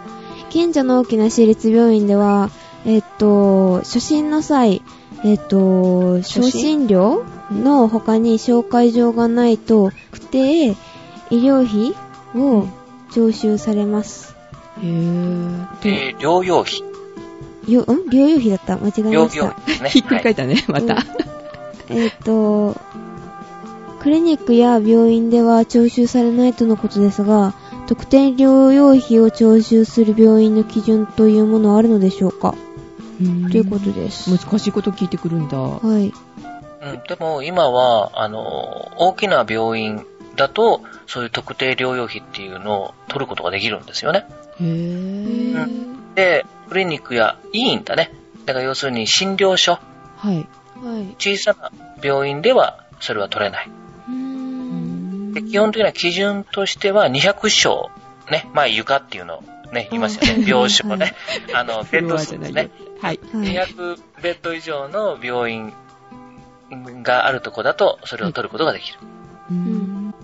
[0.50, 2.48] 近所の大きな私立病院では、
[2.86, 4.82] えっと、初診の際、
[5.24, 10.74] えっと、初診初診料の他に紹介状がないと、不定医
[11.30, 11.92] 療費
[12.40, 12.68] を
[13.10, 14.36] 徴収されます。
[14.80, 15.66] へー。
[15.82, 16.84] えー、療養費。
[17.66, 18.08] よ、ん？
[18.08, 19.46] 療養費だった間違え療養ました。
[19.48, 19.90] 費ですね。
[19.90, 21.04] ひっくり返ったね、また。
[21.88, 22.76] えっと、
[24.00, 27.54] クリニックや病院では徴収されないとのことですが、
[27.86, 32.54] 特定療養費を徴収する病院の基準というものはあるのでしょうか？
[33.50, 34.30] ということです。
[34.30, 35.58] 難しいこと聞いてくるんだ。
[35.58, 36.12] はい。
[36.82, 44.24] うん、でも今は、あの、大きな病院だと、そういう特定療養費っていうのを取ることができるんですよね。
[44.60, 46.14] へー。
[46.14, 48.12] で、クリニックや医院だね。
[48.46, 49.78] だから要するに診療所、
[50.16, 50.36] はい。
[50.82, 51.14] はい。
[51.18, 51.70] 小さな
[52.02, 53.70] 病院ではそれは取れない。
[55.32, 57.90] で基本的な基準としては200床、
[58.30, 60.44] ね、まあ床っていうのをね、言いますよね。
[60.48, 61.14] 病床ね。
[61.54, 62.70] あの、ベッド数ですね。
[63.00, 63.20] はい。
[63.32, 63.38] はい。
[63.38, 65.72] 200ベッド以上の病院
[67.02, 68.98] があるとこだと、それを取ることができる。
[69.50, 70.14] うん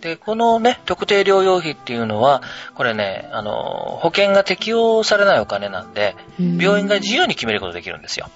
[0.00, 2.40] で、このね、特定療養費っていうのは、
[2.74, 8.30] これね、あの、保険が適用されないお金なんで、病院が自由に決めることができるんですよ。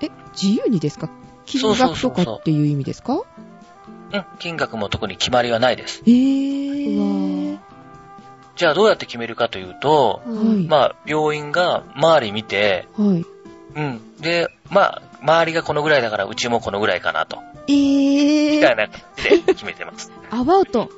[0.00, 0.08] え、
[0.40, 1.08] 自由にですか？
[1.46, 3.14] 金そうそう額そうそうとかっていう意味ですか？
[3.14, 3.26] う
[4.18, 6.02] ん、金額も特に決まりはないです。
[6.06, 7.58] えー。
[8.56, 10.36] じゃあどうやって決めるかというと、はい。
[10.36, 13.24] はいまあ、病院が周り見て、はい。
[13.76, 14.00] うん。
[14.18, 17.38] で、まあ、周りがこのぐらいだから、うちもこのぐらいかなと。
[17.68, 20.10] えみたいー、な感じで決めてます。
[20.30, 20.90] アバウト。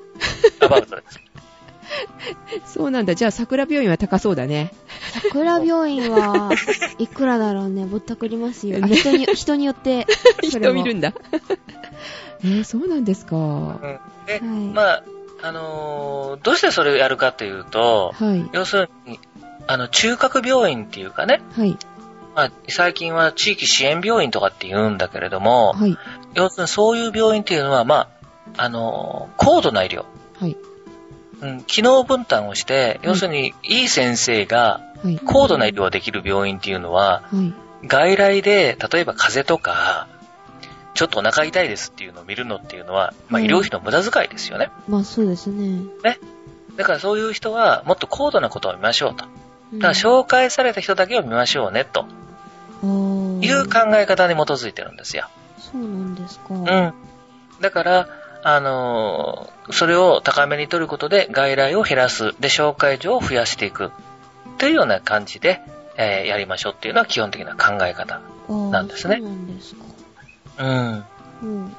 [0.60, 1.20] アバウトです。
[2.66, 3.14] そうなんだ。
[3.14, 4.72] じゃあ、桜病院は高そうだね。
[5.22, 6.50] 桜病院は
[6.98, 8.80] いくらだろうね、ぼったくりますよ。
[8.86, 10.06] 人に、人によって、
[10.50, 11.12] それも人見るんだ。
[12.44, 13.36] えー、そうなんですか？
[13.36, 14.00] はうん。
[14.26, 15.02] で、はいまあ、
[15.42, 18.44] あのーどうしてそれをやるかというと、い。
[18.52, 19.18] 要するに、
[19.66, 21.76] あの、中核病院っていうかね、はい。
[22.34, 25.96] まあ、最近は地域支援病院とかって言うんだけれども、はい。
[26.34, 28.08] 要するにそういう病院っていうのは、ま
[28.56, 30.04] あ、あのー高度な医療。
[30.40, 30.56] はい。
[31.42, 35.18] うん、機能分担をして、要するに、いい先生がはい。
[35.24, 37.52] 高度な医療ができる病院っていうのは、はい。
[37.86, 40.06] 外来で、例えば風邪とか、
[40.94, 44.70] ちょっとお腹痛いですっていうのを見るのっていうのは、まあうん医療費の無駄遣いですよね。
[44.88, 45.82] まあそうですね。
[46.76, 49.24] だからそういう人はもっと高度なことを見ましょうと。
[49.24, 52.04] うんだから紹介された人だけを見ましょうね、と
[53.40, 55.28] いう考え方に基づいてるんですよ。
[55.58, 56.54] そうなんですか。
[56.54, 56.92] うん。
[57.62, 58.08] だから、
[58.42, 62.34] あのーそれを高めに取ることで外来を減らす。
[62.40, 63.92] で、紹介状を増やしていく。
[64.58, 65.62] というような感じで、
[65.96, 68.20] えーやりましょうっていうのは基本的な考え方。
[68.48, 69.84] なんですねそうなんですか。
[70.58, 71.04] うん。
[71.42, 71.76] うん。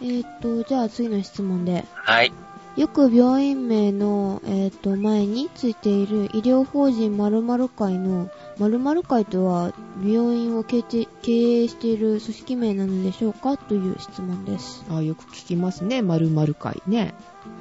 [0.00, 1.84] えーっと、じゃあ次の質問で。
[1.92, 2.32] はい。
[2.76, 10.82] よく病院名の、えーっと、前についている医療法人〇〇会の〇〇会とは病院を経営
[11.22, 13.56] 経営している組織名なのでしょうか？
[13.56, 14.84] という質問です。
[14.90, 16.02] あよく聞きますね。
[16.02, 17.14] 〇〇会ね。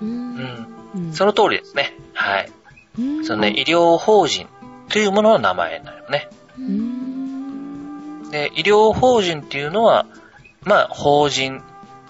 [0.03, 0.67] うんん。
[0.95, 1.13] うん。
[1.13, 1.95] その通りですね。
[2.13, 2.51] はい。
[2.99, 4.45] うんそのね、医療法人
[4.89, 6.29] というものの名前になるよね。
[6.59, 7.06] うーん。
[8.31, 10.05] で、医療法人っていうのは、
[10.63, 11.63] まあ、法人っ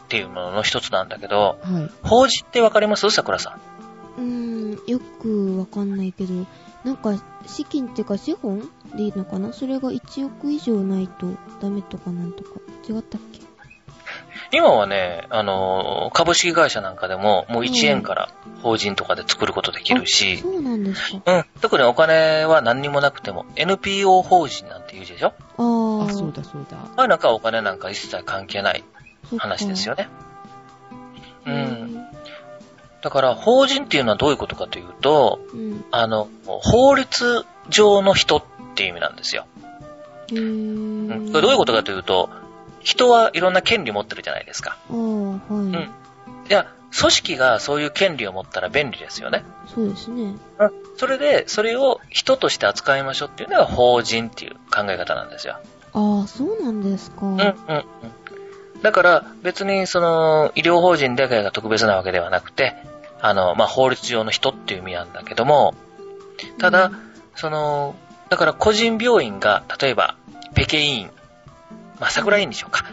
[0.08, 2.08] ていうものの一つなんだけど、はい。
[2.08, 3.10] 法人ってわかります？
[3.12, 3.58] 桜さ
[4.18, 4.22] ん。
[4.22, 6.46] うーん、よくわかんないけど、
[6.84, 9.54] なんか、資金っていうか資本でいいのかな？
[9.54, 11.28] それが1億以上ないと
[11.62, 12.50] ダメとかなんとか。
[12.90, 13.42] 違ったっけ？
[14.52, 18.30] 今はね、あの、株式会社なんかでも、もう1円から
[18.64, 21.22] 法人とかで作ることできるし、そうなんですか。
[21.26, 25.34] うん、特にお金は何にもなくても、NPO 法人なんて言うでしょ？
[25.58, 26.10] あー。
[26.10, 26.78] あ、そうだそうだ。
[26.96, 28.84] あれなんかはお金なんか一切関係ない
[29.38, 30.08] 話ですよね。
[31.46, 32.08] うへん。
[33.02, 35.86] だから、法人っていうのはどういうことかというと、ーうん。
[35.92, 38.44] あの、法律上の人っ
[38.76, 39.46] ていう意味なんですよ。
[40.32, 40.42] へうー。
[41.30, 42.30] ん、どういうことかというと、
[42.88, 44.78] 人はいろんな権利を持ってるじゃないですか。
[44.90, 44.96] はい。
[44.96, 45.90] うん。
[46.48, 49.44] じゃあ、組織がそういう権利を持ったら便利ですよね。
[49.68, 50.24] そうですね。
[50.24, 50.72] うん。
[50.96, 55.58] それで、それを人として扱いましょうっていうのが法人っていう考え方なんですよ。
[55.92, 57.26] あー、そうなんですか。
[57.26, 57.86] うん、うん、うん。
[58.82, 62.74] だから、別にその、医療法人だけが特別なわけではなくて、
[63.20, 65.74] あの、まあ、法律上の人っていう意味なんだけども、
[66.58, 66.92] ただ、
[67.36, 67.96] その、
[68.30, 70.16] だから個人病院が、例えば、
[70.54, 71.12] ペケ医院、
[72.00, 72.86] まあ、桜医院にしようか。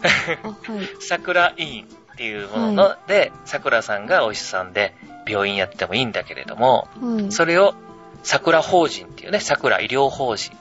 [0.42, 0.88] あ、はい。
[1.00, 4.94] 桜医院っていうものの、はで、桜さんがお医者さんで
[5.26, 7.32] 病院やってもいいんだけれども、はい。
[7.32, 7.74] それを
[8.22, 10.56] 桜法人っていうね、桜医療法人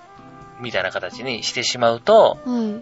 [0.59, 2.81] みたいな形にしてしまうと、は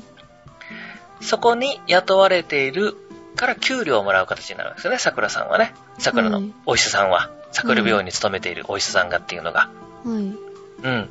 [1.19, 1.23] い。
[1.23, 2.95] そこに雇われている
[3.35, 5.73] から給料をもらう形になるわけですよね、桜さんはね。
[5.99, 9.69] 桜のはいお医者さんは、桜病院に勤めているお医者さんがっていうのが。
[10.03, 10.07] はい。
[10.07, 11.09] うん。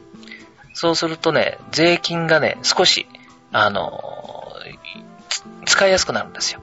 [0.73, 3.07] そうするとね、税金がね、少し、
[3.53, 4.40] あのー
[5.29, 6.61] つ使いやすくなるんですよ。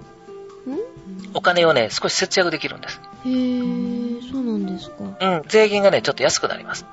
[1.34, 2.99] お金をね、少し節約できるんです。
[3.26, 4.95] へー、そうなんですか。
[5.20, 6.86] うん、税金がね、ちょっと安くなります。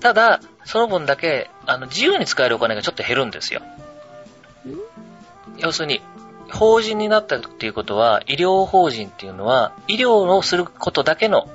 [0.00, 3.62] ただ、その分だけ、あの、自由に使えるお金がちょっと減るんですよ。
[5.58, 6.02] 要するに、
[6.52, 11.48] 法人になったっていうことは、医療法人っていうのは、医療をすることだけの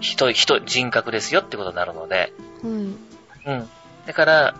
[0.00, 2.30] 人、人、人格ですよってことになるので、はい。
[2.70, 3.68] うん。
[4.06, 4.54] だから、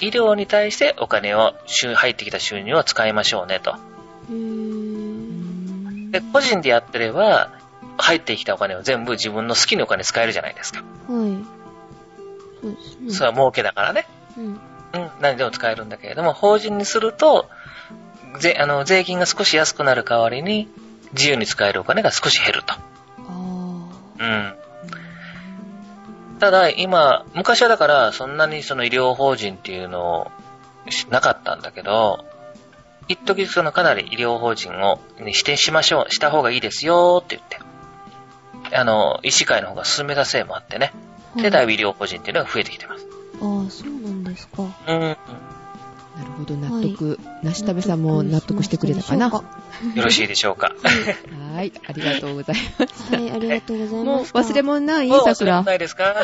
[0.00, 3.74] 医療に対してお金を、収入ってきた収入を使いましょうねと。
[6.10, 7.50] で、個人でやってれば、
[7.98, 10.80] 入ってきたお金を全部自分の好きなお金使えるじゃないですか。
[10.80, 11.58] はい。
[12.60, 13.10] そうですね。
[13.10, 14.06] それは儲けだからね。
[14.36, 14.44] うん。
[14.46, 17.50] うん、何でも使えるんだけれども、法人にすると、
[18.38, 20.68] 税、あの、税金が少し安くなる代わりに、
[21.12, 22.74] 自由に使えるお金が少し減ると。
[22.74, 22.80] あ
[24.18, 24.54] うん。
[26.38, 30.30] ただ、今、昔はだから、そんなにその医療法人っていうの
[30.86, 32.24] をしなかったんだけど、
[33.08, 37.58] 一時そのかなり医療法人をに指定しましょう、した方がいいですよって言って、
[38.76, 41.42] あの、医師会の方が進めたせいもあってね、ー。
[41.42, 43.06] で、だいぶ医療法人っていうのが増えてきてます。
[43.40, 44.62] ああ、そうなんですか。
[44.62, 45.16] うん。
[46.18, 47.20] なるほど、納得。
[47.44, 49.28] 梨食べさんも納得してくれたかな？
[49.28, 49.42] よ
[49.94, 50.74] ろしいでしょうか？
[51.54, 53.14] はい、ありがとうございます。
[53.14, 54.38] はい、はい、ありがとうございもうました。
[54.40, 55.08] 忘れ物ない？
[55.08, 55.62] もう忘。
[55.64, 56.10] ないですか？
[56.10, 56.22] あ、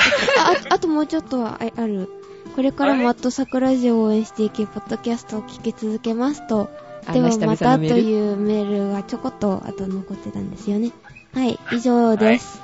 [0.70, 2.08] ああともうちょっとはあある。
[2.56, 6.70] これからもはあと桜ジオを応援していき、ポッドキャストを聞き続けますと、
[7.06, 7.84] あではまたと。
[7.84, 10.90] いうメールがちょこっとあと残ってたんですよね。
[11.34, 12.60] はい、以上です。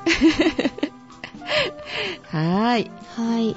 [2.30, 2.90] はーい。
[3.16, 3.56] はい。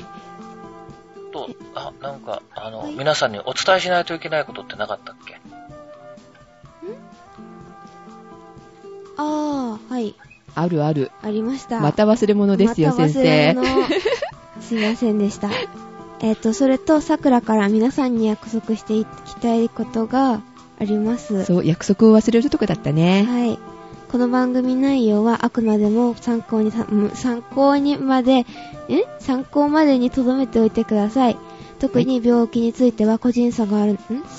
[1.46, 5.40] と、あ、なんか、あの、はい皆さんにお伝えしないといけないことってなかったっけ？
[9.18, 10.16] あー、はい、
[10.56, 11.12] あるある。
[11.22, 11.80] ありました。
[11.80, 13.22] また忘れ物ですよ、また先生。
[13.22, 13.88] 忘れ物
[14.62, 15.50] すいませんでした。
[16.20, 20.42] えっ、と、それと、桜から皆さんに約束していきたいことが
[20.80, 21.46] あります。
[21.46, 23.26] そう、約束を忘れるとこだったね。
[23.28, 23.60] はい。
[24.14, 28.46] この番組内容はあくまでも参考に参考にまで、
[28.88, 29.08] え？
[29.18, 31.38] 参考までに留めておいてください。
[31.80, 33.98] 特に病気については個人差がある、ん？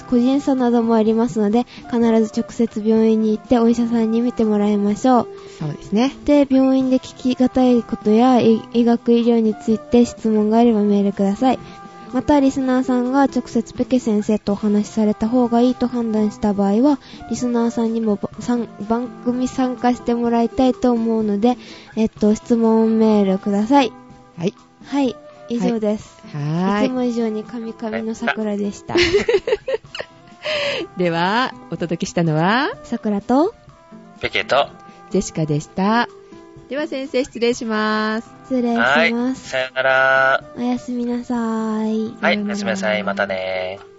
[0.09, 5.29] 個人差などもありますので、必ず直接病院に行ってお医者さんに見てもらいましょう。
[5.59, 6.15] そうですね。
[6.25, 11.59] で、病院で聞きがたいことや医医学医療について質問があればメールください。
[12.15, 18.21] また、リスナーさんが直接ペケ先生とお話しされた方がいいと判断した場合は、リスナーさんにも
[18.89, 21.57] 番組参加してもらいたいと思うので、
[21.97, 23.93] えっと、質問メールください。
[24.39, 24.55] はい。
[24.85, 25.17] はい、
[25.49, 26.23] 以上です。
[26.33, 26.89] はいーい。
[26.89, 28.95] つも以上にカミカミの桜でした。
[30.97, 33.57] では、お届けしたのは、桜と、
[34.21, 34.69] ペケと、
[35.11, 36.09] ジェシカでした。
[36.75, 38.29] では先生、失礼します。
[38.47, 39.51] 失礼はいし、ます。
[39.51, 40.45] さよなら。
[40.57, 42.17] おやすみなさーい。
[42.21, 43.05] はい、おやすみなさい。
[43.05, 43.94] またねー。